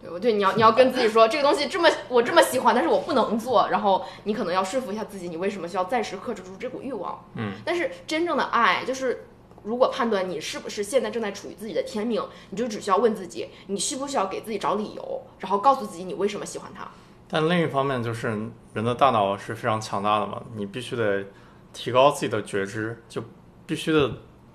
[0.04, 7.24] 对，我对你要你要跟自己说这个东西这么我这么喜欢，但是我不能做，然后你可能要说服一下自己，你为什么需要暂时克制住这股欲望。
[7.36, 9.26] 嗯，但是真正的爱就是。
[9.66, 16.86] 如果判断你是不是现在正在处于自己的天命，你就只需要问自己，你需不需要给自己找理由，然后告诉自己你为什么喜欢他。
[17.30, 18.28] 但另一方面，就是
[18.74, 21.24] 人的大脑是非常强大的嘛，你必须得
[21.72, 23.24] 提高自己的觉知，就
[23.66, 24.12] 必须的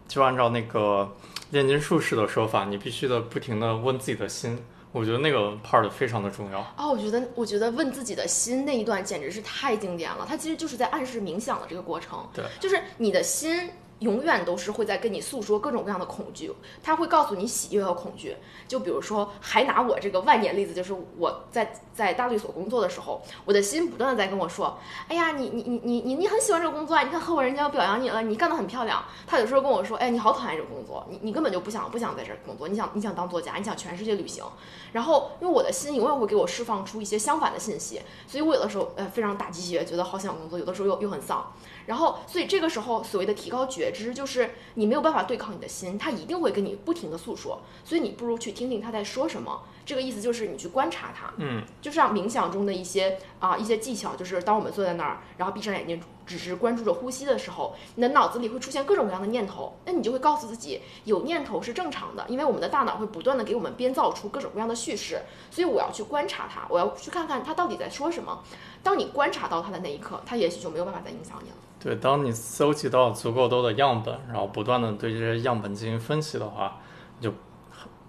[0.06, 1.10] 就按照那个
[1.52, 4.62] 炼金术士的说法，你必须的不停的问自己的心。
[4.92, 6.60] 我觉得那个 part 非常的重要。
[6.76, 10.24] 哦，我觉得，我觉得问自己的心那一段简直是太经典了。
[10.28, 12.26] 它其实就是在暗示冥想的这个过程。
[12.32, 18.36] 对，就是你的心永远都是会在跟你诉说各种各样的恐惧，他会告诉你喜悦和恐惧。
[18.66, 34.44] 就比如说，还拿我这个万年例子，就是我在在大律所工作的时候，我的心不断的在跟我说：“哎呀，你你你你你你很喜欢这个工作啊，你看合伙人家要表扬你了，你干得很漂亮。”他有时候跟我说：“哎，你好讨厌这个工作，你你根本就不想不想在这儿工作，你想你想当作家，你想全世界旅行。”
[34.92, 41.52] 然后，因为我的心永远会给我释放出一些相反的信息，所以我有的时候呃非常打鸡血，觉得好想工作，有的时候又又很丧。
[41.88, 49.62] 然后，所以这个时候所谓的提高觉知，就是你没有办法对抗你的心，它一定会跟你不停的诉说，所以你不如去听听他在说什么。
[49.86, 68.38] 这个意思就是你去观察它，嗯，就像冥想中的一些啊、一些技巧，就是当我们坐在那儿，然后闭上眼睛，只是关注着呼吸的时候，你的脑子里会出现各种各样的念头，那你就会告诉自己，有念头是正常的，因为我们的大脑会不断的给我们编造出各种各样的叙事，所以我要去观察它，我要去看看它到底在说什么。
[68.82, 71.56] 当你观察到它的那一刻，它也许就没有办法再影响你了。
[71.80, 76.76] 对，当你搜集到足够多的样本，然后不断的对这些样本进行分析的话，
[77.18, 77.32] 你就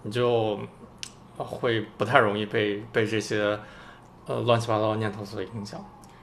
[0.03, 0.59] 你就
[1.37, 3.59] 会不太容易被被这些
[4.25, 5.79] 呃乱七八糟的念头所影响。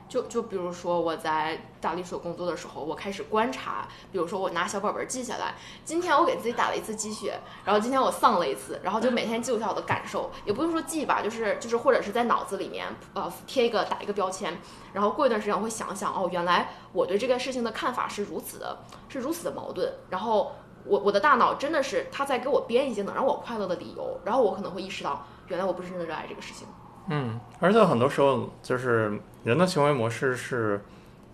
[0.08, 5.54] 就就比如说我在大律所工作的时候，我开始观察，比如说我拿小本本记下来，
[5.84, 14.56] 今天我给自己打了一次鸡血，然后今天我丧了一次，然后就每天记录下我的感受，也不用说记吧，就是就是或者是在脑子里面呃贴一个打一个标签，
[14.92, 18.78] 然后过一段时间我会想想哦，原来我对这个事情的看法是如此的，
[19.08, 20.52] 是如此的矛盾，然后
[20.84, 26.66] 我我的大脑真的是他在给我编一些能让我快乐的理由，然后我可能会意识到，原来我不是真的热爱这个事情。
[27.08, 30.84] 嗯，而且很多时候就是人的行为模式是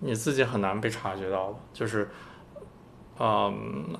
[0.00, 2.08] 你自己很难被察觉到的，就是，
[3.18, 3.98] 嗯，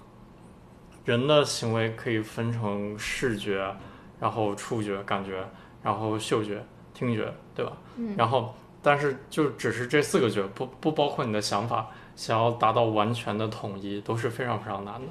[1.04, 3.74] 人的行为可以分成视觉，
[4.20, 5.44] 然后触觉、感觉，
[5.82, 7.72] 然后嗅觉、听觉，对吧？
[7.96, 15.08] 嗯然后，但是就只是这四个觉，不不包括你的想法，想要达到完全的统一都是非常非常难的。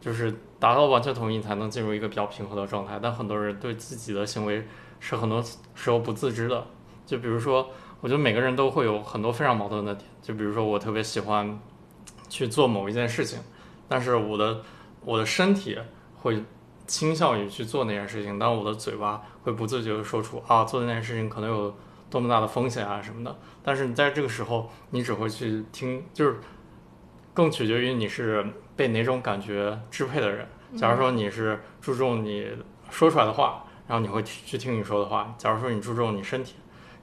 [0.00, 2.98] 就是达到完全统一，你才能进入一个比较平和的状态。
[3.02, 4.66] 但很多人对自己的行为
[5.00, 5.42] 是很多
[5.74, 6.66] 时候不自知的。
[7.06, 7.70] 就比如说，
[8.00, 10.08] 我觉得每个人都会有很多非常矛盾的点。
[10.22, 11.58] 就比如说，我特别喜欢
[12.28, 13.38] 去做某一件事情，
[13.88, 14.62] 但是我的
[15.04, 15.78] 我的身体
[16.16, 16.42] 会
[16.86, 21.74] 倾向于去做那件事情，但我的嘴巴会不自觉的说出啊，做那件事情可能有
[22.08, 23.36] 多么大的风险啊什么的。
[23.62, 26.38] 但是你在这个时候，你只会去听，就是
[27.34, 30.48] 更取决于你是被哪种感觉支配的人。
[30.76, 32.48] 假如说你是注重你
[32.90, 36.54] 说出来的话，然后你会去听你说的话；假如说你注重你身体，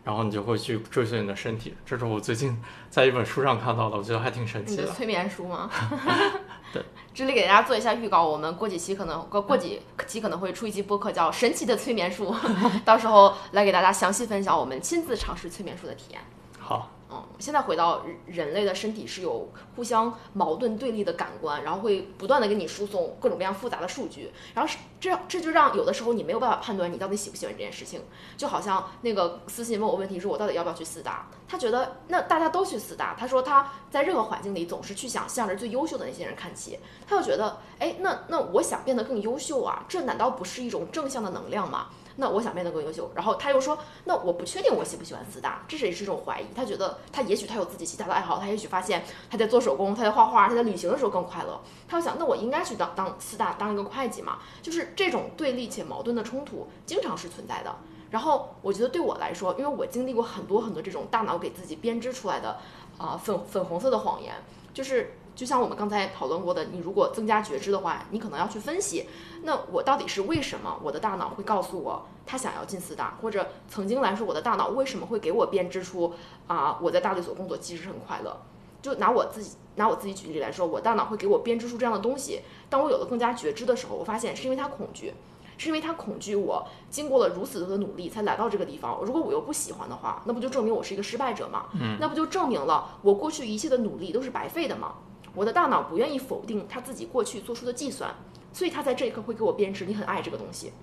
[0.03, 1.75] 然后你就会去追随你的身体。
[1.85, 2.59] 这是我最近
[2.89, 5.69] 在一本书上看到的，我觉得还挺神奇的催眠书吗？
[6.73, 12.33] 对， 这里给大家做一下预告，我们过几期可能过过几期可能会出一期播客，叫《神奇的催眠术》，
[12.83, 16.21] 到时候来给大家详细分享我们亲自尝试催眠术的体验。
[16.57, 28.01] 好，嗯，现在回到人类的身体是有互相矛盾对立的感官，然后会不断的给你输送各种各样复杂的数据，然后是这这就让有的时候你没有办法判断你到底喜不喜欢这件事情。
[28.37, 31.27] 就好像那个私信问我问题，说我到底要不要去四大？
[31.47, 41.87] 他觉得那大家都去四大，他说他在任何环境里总是去想向着最优秀的那些人看齐，他就觉得哎，那那我想变得更优秀啊，这难道不是一种正向的能量吗？
[42.21, 46.45] 那我想变得更优秀，然后他又说，那我不确定我喜不喜欢四大，这是也是一种怀疑。
[46.55, 51.59] 他觉得他也许他有自己其他的爱好，他也许发现他在做手工，他在画画，他在旅行的时候更快乐。
[51.87, 54.37] 他又想，那我应该去当当四大当一个会计嘛？
[54.61, 57.75] 就是这种对立且矛盾的冲突经常是存在的。
[58.11, 62.59] 然后我觉得对我来说，因为我经历过很多很多这种大脑给自己编织出来的
[62.99, 64.35] 啊、粉粉红色的谎言，
[64.73, 69.07] 就是就像我们刚才讨论过的，你如果增加觉知的话，你可能要去分析，
[69.43, 76.13] 那我到底是为什么我的大脑会告诉我他想要进四大，或者曾经来说我的大脑为什么会给我编织出
[76.47, 78.41] 啊、我在大律所工作其实很快乐。
[78.81, 82.41] 就拿我自己拿我自己举例来说，我大脑会给我编织出这样的东西。
[82.69, 85.13] 当我有了更加觉知的时候，我发现是因为他恐惧，
[85.61, 88.99] 是因为他恐惧我经过了如此多的努力才来到这个地方。
[89.03, 91.65] 如果我又不喜欢的话，那不就证明我是一个失败者吗？
[91.79, 94.95] 嗯，那不就证明了我过去一切的努力都是白费的吗？
[95.35, 98.11] 我的大脑不愿意否定他自己过去做出的计算，
[98.51, 100.73] 所以他在这一刻会给我编织你很爱这个东西，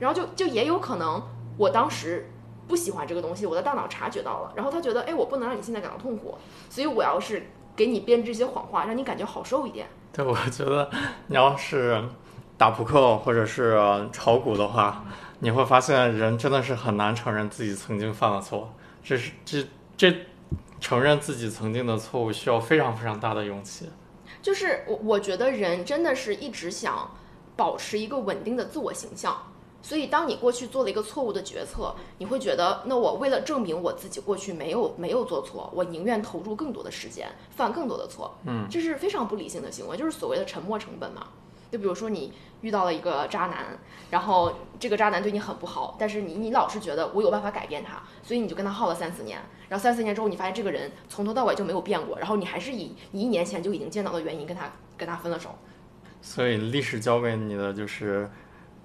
[0.00, 1.22] 然后就就也有可能
[1.56, 2.28] 我当时
[2.66, 6.34] 不喜欢这个东西，我的大脑察觉到了，然后他觉得哎我不能让你现在感到痛苦，
[6.68, 9.86] 所以我要是给你编织一些谎话，让你感觉好受一点。
[10.12, 10.90] 对，我觉得
[11.28, 12.04] 你要是
[12.56, 13.78] 打扑克或者是
[14.12, 15.04] 炒股的话，
[15.40, 18.72] 你会发现人真的是很难承认自己曾经犯了错。
[19.02, 20.14] 这是这这
[20.80, 23.88] 承认自己曾经的错误需要非常非常大的勇气。
[24.40, 27.10] 就是我我觉得人真的是一直想
[27.56, 29.36] 保持一个稳定的自我形象，
[29.80, 41.26] 所以当你过去做了一个错误的决策，你会觉得那我为了证明我自己过去没有没有做错，我宁愿投入更多的时间，犯更多的错，嗯，这是非常不理性的行为，就是所谓的沉没成本嘛。
[41.74, 43.76] 就比如说你遇到了一个渣男，
[44.08, 55.52] 然后这个渣男对你很不好，但是你你老是觉得我有办法改变他，所以你就跟他耗了三四年，然后三四年之后你发现这个人从头到尾就没有变过，然后你还是以你一年前就已经见到的原因跟他跟他分了手。
[56.22, 58.30] 所以历史教给你的就是，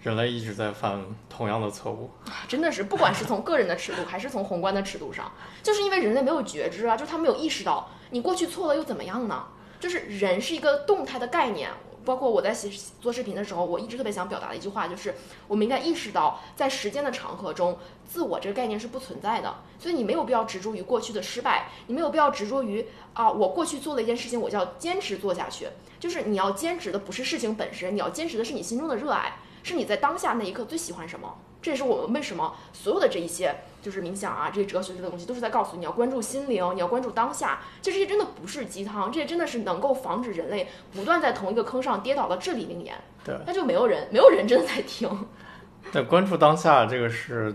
[0.02, 2.10] 人类一直在犯同样的错误。
[2.48, 5.32] 真的是，不管是从个人的尺度，还是从宏观的尺度上，
[5.62, 9.46] 就是因为人类没有觉知啊，就是他没有意识到，你过去错了又怎么样呢？
[9.80, 11.70] 就是人是一个动态的概念。
[12.06, 12.70] 包括我在写
[13.02, 15.16] 做视频的时候，我一直特别想表达的一句话就是，
[15.47, 17.78] 我们应该意识到，在时间的长河中，
[18.08, 19.56] 自我这个概念是不存在的。
[19.78, 25.68] 所以你没有必要执着于过去的失败，你没有必要执着于啊，我过去做了一件事情，我就要坚持做下去。
[26.00, 31.38] 就是你要坚持的不是事情本身，你要坚持的是你心中的热爱，是你在当下那一刻最喜欢什么。
[31.62, 37.60] 这也是我们为什么所有的这一些就是冥想啊，这些哲学类的东西都是在告诉你要关注心灵，你要关注当下。
[37.82, 42.95] 就这些真的不是鸡汤，这些真的是能够防止人类不断在同一个坑上跌倒的至理名言。
[43.26, 45.10] 对，那就没有人，没有人真的在听。
[45.91, 47.53] 对，关注当下这个是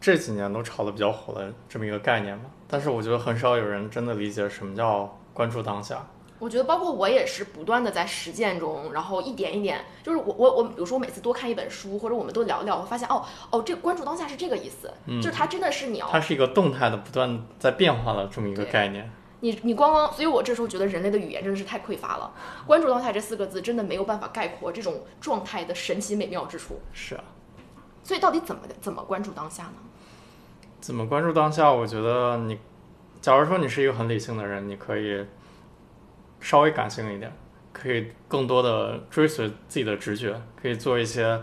[0.00, 2.44] 这几年都炒得比较火的这么一个概念嘛。
[2.66, 6.06] 但是我觉得很少有人真的理解什么叫关注当下。
[6.40, 19.08] 我觉得，包括我也是不断的在实践中，然后一点一点，就是我我我，比如说我每次多看一本书，或者我们多聊聊，我会发现哦哦，这关注当下是这个意思，嗯就是它真的是你要它是一个动态的、不断在变化的这么一个概念。
[19.42, 22.30] 你你光光，所以我这时候觉得人类的语言真的是太匮乏了。
[22.66, 26.80] 关注当下这四个字真的没有办法概括这种状态的神奇美妙之处。
[26.92, 27.24] 是啊，
[28.02, 29.74] 所以到底怎么怎么关注当下呢？
[30.80, 31.72] 怎么关注当下？
[31.72, 32.58] 我觉得你，
[33.22, 35.24] 假如说你是一个很理性的人，你可以
[36.40, 37.32] 稍微感性一点，
[37.72, 41.40] 可以更多的追随自己的直觉，可以做一些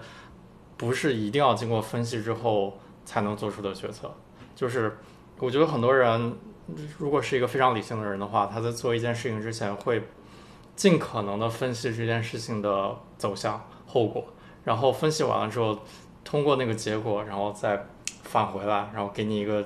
[0.75, 4.11] 不是一定要经过分析之后才能做出的决策。
[4.55, 4.97] 就是
[5.39, 6.35] 我觉得很多人
[6.97, 10.01] 如果是一个非常理性的人的话，他在做一件事情之前会
[10.75, 14.25] 尽可能的分析这件事情的走向、后果，
[14.63, 15.79] 然后分析完了之后，
[16.23, 17.85] 通过那个结果，然后再
[18.23, 19.63] 返回来，然后给你一个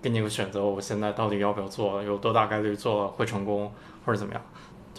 [0.00, 3.72] 给你一个选择，我现在到底要不要做，有多大概率做了会成功
[4.04, 4.42] 或者怎么样？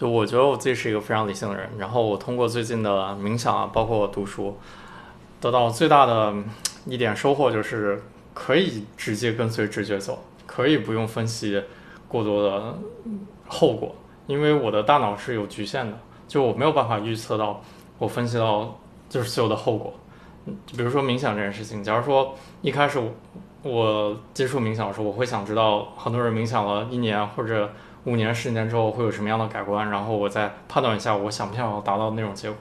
[0.00, 4.56] 就我觉得我自己是一个非常理性的人，然后我通过最近的冥想啊，包括读书，
[5.42, 6.32] 得到最大的
[6.86, 11.62] 一点收获就是可以直接跟随直觉走，可以不用分析
[12.08, 12.78] 过多的
[13.46, 13.94] 后果，
[14.26, 17.62] 因为我的大脑是有局限的，就我没有办法预测到
[17.98, 18.80] 我分析到
[19.10, 19.92] 就是所有的后果。
[20.64, 22.98] 就比如说冥想这件事情，假如说一开始
[23.62, 27.70] 我接触冥想的时候，我会想知道很多人冥想了一年或者
[28.04, 32.56] 五年、十年之后会有什么样的改观，然后我再判断一下我想不想要达到那种结果。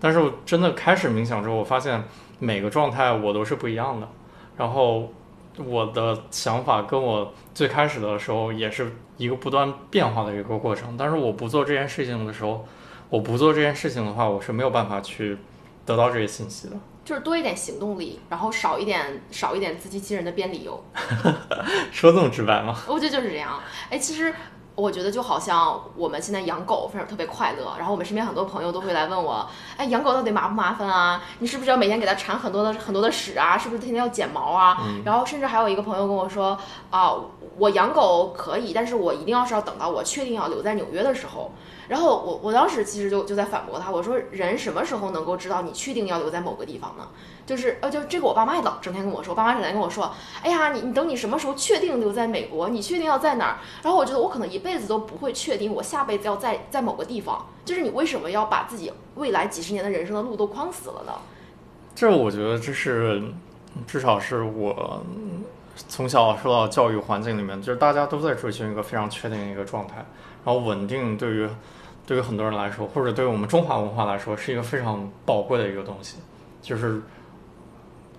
[0.00, 2.04] 但是我真的开始冥想之后，我发现
[2.38, 4.08] 每个状态我都是不一样的，
[4.56, 5.12] 然后
[5.64, 10.96] 我的想法跟我最开始的时候也是一个不断变化的一个过程。
[10.96, 12.64] 但是我不做这件事情的时候，
[13.08, 15.38] 我不做这件事情的话，我是没有办法去
[15.84, 16.76] 得到这些信息的。
[17.02, 20.84] 就是多一点行动力，然后少一点少一点自欺欺人的编理由。
[21.92, 22.76] 说这么直白吗？
[22.88, 23.58] 我觉得就是这样。
[23.88, 24.34] 哎，其实
[24.76, 31.22] 我觉得就好像我们现在养狗非常特别快乐，然后我们身边很多朋友都会来问我，哎，养狗到底麻不麻烦啊？
[31.38, 33.56] 你是不是要每天给它铲很多的很多的屎啊？
[33.56, 34.76] 是不是天天要剪毛啊？
[35.04, 36.58] 然后甚至还有一个朋友跟我说，
[36.90, 37.14] 啊，
[37.56, 41.50] 我养狗可以，但是我一定要是要等到我确定要留在纽约的时候。
[41.88, 47.08] 然后我我当时其实就就在反驳他，我说人什么时候能够知道你确定要留在某个地方呢？
[47.46, 50.12] 就是呃，就这个我爸妈也老整天跟我说，我爸妈整天跟我说，
[50.42, 53.58] 哎呀，你你等你什么时候确定留在美国，你确定要在哪儿？
[53.82, 57.46] 然后我觉得我可能一辈子都不会确定我下辈子要在在某个地方。
[57.64, 61.12] 就是你为什么要把自己未来几十年的人生的路都框死了呢？
[61.94, 63.22] 这我觉得这是
[63.86, 65.02] 至少是我
[65.88, 70.04] 从小受到教育环境里面，就是大家都在追求一个非常确定的一个状态，
[70.44, 71.48] 然后稳定对于
[72.06, 76.16] 对于很多人来说，或者对于我们中华文化来说，是一个非常宝贵的一个东西，
[76.62, 77.02] 就是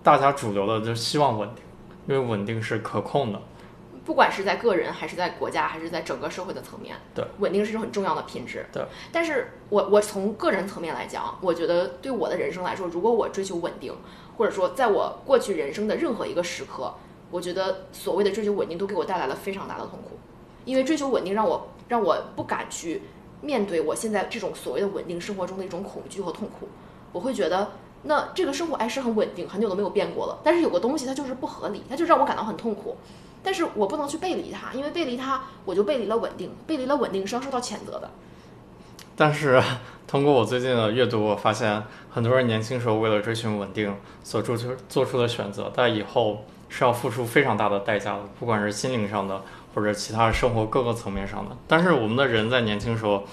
[0.04, 1.64] 大家主流的就希望稳定，
[2.08, 3.40] 因为稳定是可控的。
[4.04, 8.66] 不管是在个人还是在国家还是在整个社会的层面，对，稳定是一种很重要的品质。
[8.72, 8.82] 对，
[9.12, 13.94] 但是我我从个人层面来讲，我觉得对我的人生来说，如果我追求稳定，
[14.38, 16.94] 或者说在我过去人生的任何一个时刻，
[17.30, 20.18] 我觉得所谓的追求稳定都给我带来了非常大的痛苦，
[20.64, 23.02] 因为追求稳定让我让我不敢去
[23.42, 26.68] 面对我现在这种所谓的稳定生活中的一种恐惧和痛苦，
[27.12, 27.72] 我会觉得。
[28.04, 30.40] 那这个生活还是很稳定，很久都没有变过了。
[30.44, 32.96] 但是有个东西它就是不合理，它就让我感到很痛苦。
[33.44, 38.10] 但是我不能去背离它，因为背离它我就背离了稳定，背离了稳定是要受到谴责的。
[39.16, 39.62] 但是
[40.08, 49.42] 通过我最近的阅读，我发现很多人年轻时候为了追寻稳定所做出做出的选择，但以后是要付出非常大的代价的，不管是心灵上的
[49.78, 51.56] 或者其他生活各个层面上的。
[51.68, 53.24] 但是我们的人在年轻时候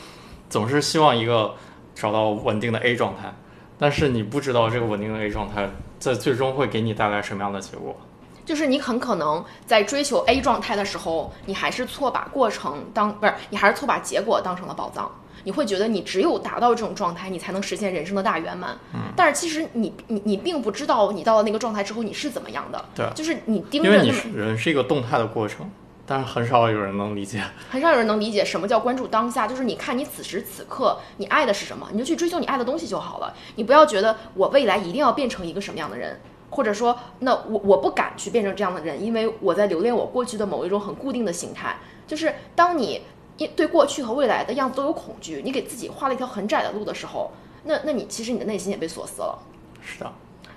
[0.51, 1.55] 总是希望一个
[1.95, 3.33] 找到稳定的 A 状态。
[3.79, 7.97] 但是你不知道这个稳定的 A 状态在最终会给你带来什么样的结果？
[8.45, 15.11] 就是你很可能在追求 A 状态的时候，你还是错把过程当不是，你还是错把结果当成了宝藏。
[15.45, 18.77] 你会觉得你只有达到这种状态，你才能实现人生的大圆满。
[18.93, 22.85] 嗯，但是其实你你你并不知道你到了那个状态之后你是怎么样的。
[22.95, 25.71] 对，就是你盯着因为你是人是一个动态的过程。
[26.07, 29.47] 但是很少有人能理解，很少有人能理解什么叫关注当下。
[29.47, 33.35] 就是你看你此时此刻你爱的是什么，你就去追求你爱的东西就好了。
[33.57, 41.77] 你不要觉得我未来一定要变成一个什么样的人，或者说那我我不敢去变成这样的人，因为我在留恋我过去的某一种很固定的形态。
[42.07, 43.01] 就是当你
[43.39, 47.33] 一对过去和未来的样子都有恐惧，你给自己画了一条很窄的路的时候，
[47.65, 49.39] 那那你其实你的内心也被锁死了。
[49.81, 50.13] 是的。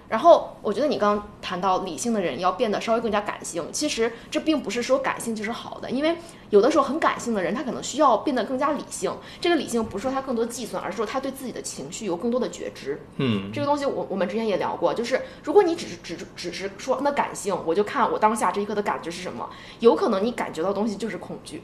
[0.09, 6.15] 然后我觉得你刚刚谈到理性的人要变得稍微更加感性，其实这并不是说感性就是好的，因为
[6.49, 9.11] 有的时候很感性的人他可能需要变得更加理性。
[9.41, 13.01] 这个理性不是说他更多计算，而是说他对自己的情绪有更多的觉知。
[13.17, 19.49] 嗯，这个东西我我们之前也聊过，就是如果你只是只只是说那感性，我就看我当下这一刻的感觉是什么，
[19.79, 21.61] 有可能你感觉到东西就是恐惧，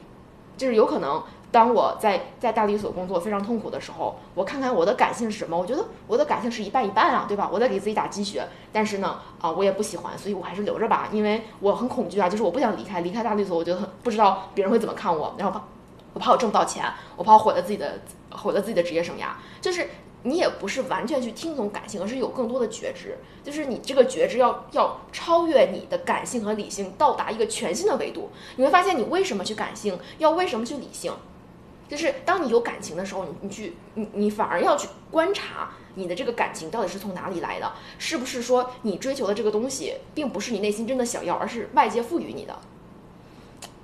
[0.56, 1.22] 就是有可能。
[1.50, 5.56] 当我在在大律所工作非常痛苦的时候，我看看我的感性是什么？
[5.56, 7.48] 我觉得我的感性是一半一半啊，对吧？
[7.52, 15.64] 我在给自己打鸡血，但是呢，啊，我也不喜欢，所以我还是留着吧，因为我很恐惧啊，就是我不想离开，离开大律所，我觉得很不知道别人会怎么看我，然后怕
[16.12, 16.84] 我怕我挣不到钱，
[17.14, 18.00] 我怕我毁了自己的
[18.32, 19.26] 毁了自己的职业生涯，
[19.60, 19.88] 就是。
[20.26, 28.30] 你也不是完全去听从感性，而是有更多的觉知，就是你这个觉知要要超越你的感性和理性，到达一个全新的维度。
[28.56, 31.12] 你会发现，你为什么去感性，要为什么去理性，
[31.88, 42.58] 就是当你有感情的时候，你你去你你反而要去观察你的这个感情到底是从哪里来的，是不是说你追求的这个东西并不是你内心真的想要，而是外界赋予你的。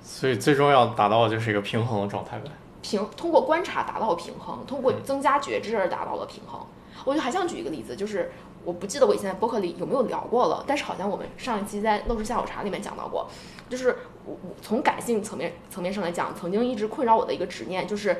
[0.03, 2.49] 所以最终要达到的就是一个平衡的状态呗。
[2.81, 6.59] 平通过观察达到平衡，通过增加觉知而达到了平衡。
[7.05, 8.31] 我就还想举一个例子，就是
[8.63, 13.27] 我不记得我以前在播客里有没有聊过了，但是好像我们上一期在《陋室下午茶》里面讲到过，
[13.69, 18.11] 就是我我从感性层面层面上来讲，曾经一直困扰我的一个执念，就是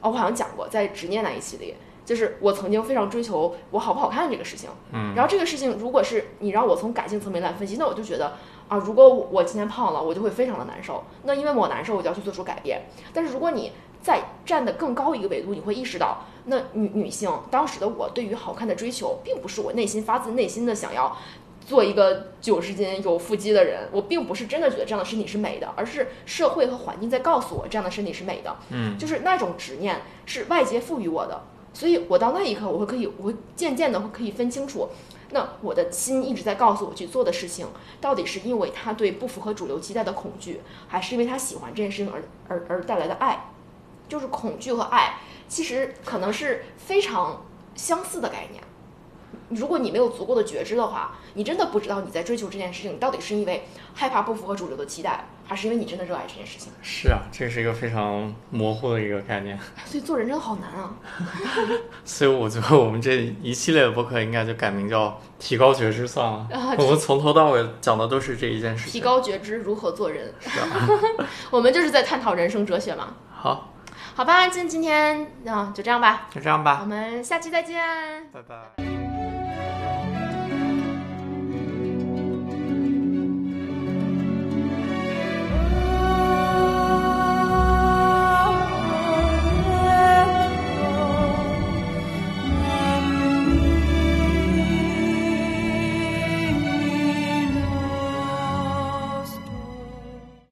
[0.00, 4.68] 哦，我好像讲过在执念那一期里，就是我曾经非常追求我好不好看这个事情。
[4.90, 5.14] 嗯。
[5.14, 8.32] 然后这个事情，如果是你让我从感性层面来分析，那我就觉得
[8.66, 11.04] 啊，如果我今天胖了，我就会非常的难受。
[11.22, 12.82] 那因为我难受，我就要去做出改变。
[13.12, 13.70] 但是如果你
[14.04, 21.16] 再站得更高一个维度，你会意识到，那女女性当时的我对于好看的追求，并不是我内心发自内心的想要
[21.66, 28.54] 做一个九十斤有腹肌的人，我并不是真的觉得这样的身体是美的，而是社会和环境在告诉我这样的身体是美的。
[28.68, 31.42] 嗯，就是那种执念是外界赋予我的，
[31.72, 34.90] 所以我到那一刻，我会可以，我会渐渐的会可以分清楚，
[35.30, 37.66] 那我的心一直在告诉我去做的事情，
[38.02, 43.46] 到底是因为他对不符合主流期待的恐惧，还是因为他喜欢这件事情而而而带来的爱。
[44.08, 47.44] 就是恐惧和爱，其实可能是非常
[47.74, 48.62] 相似的概念。
[49.50, 56.72] 如果你没有足够的觉知的话，你真的不知道你在追求这件事情到底是因为害怕不符合主流的期待，还是因为你真的热爱这件事情。
[56.82, 59.58] 是啊，这是一个非常模糊的一个概念。
[59.84, 60.96] 所以做人真的好难啊。
[62.04, 66.48] 所以我觉得我们这一系列的播客应该就改名叫“提高觉知”算了。
[66.78, 68.92] 我们从头到尾讲的都是这一件事情。
[68.92, 70.32] 提高觉知，如何做人？
[70.40, 70.88] 是啊。
[71.50, 73.14] 我们就是在探讨人生哲学嘛。
[73.30, 73.73] 好。
[74.14, 77.82] 好吧，今今天啊就这样吧，就这样吧，我们下期再见，
[78.32, 79.03] 拜拜。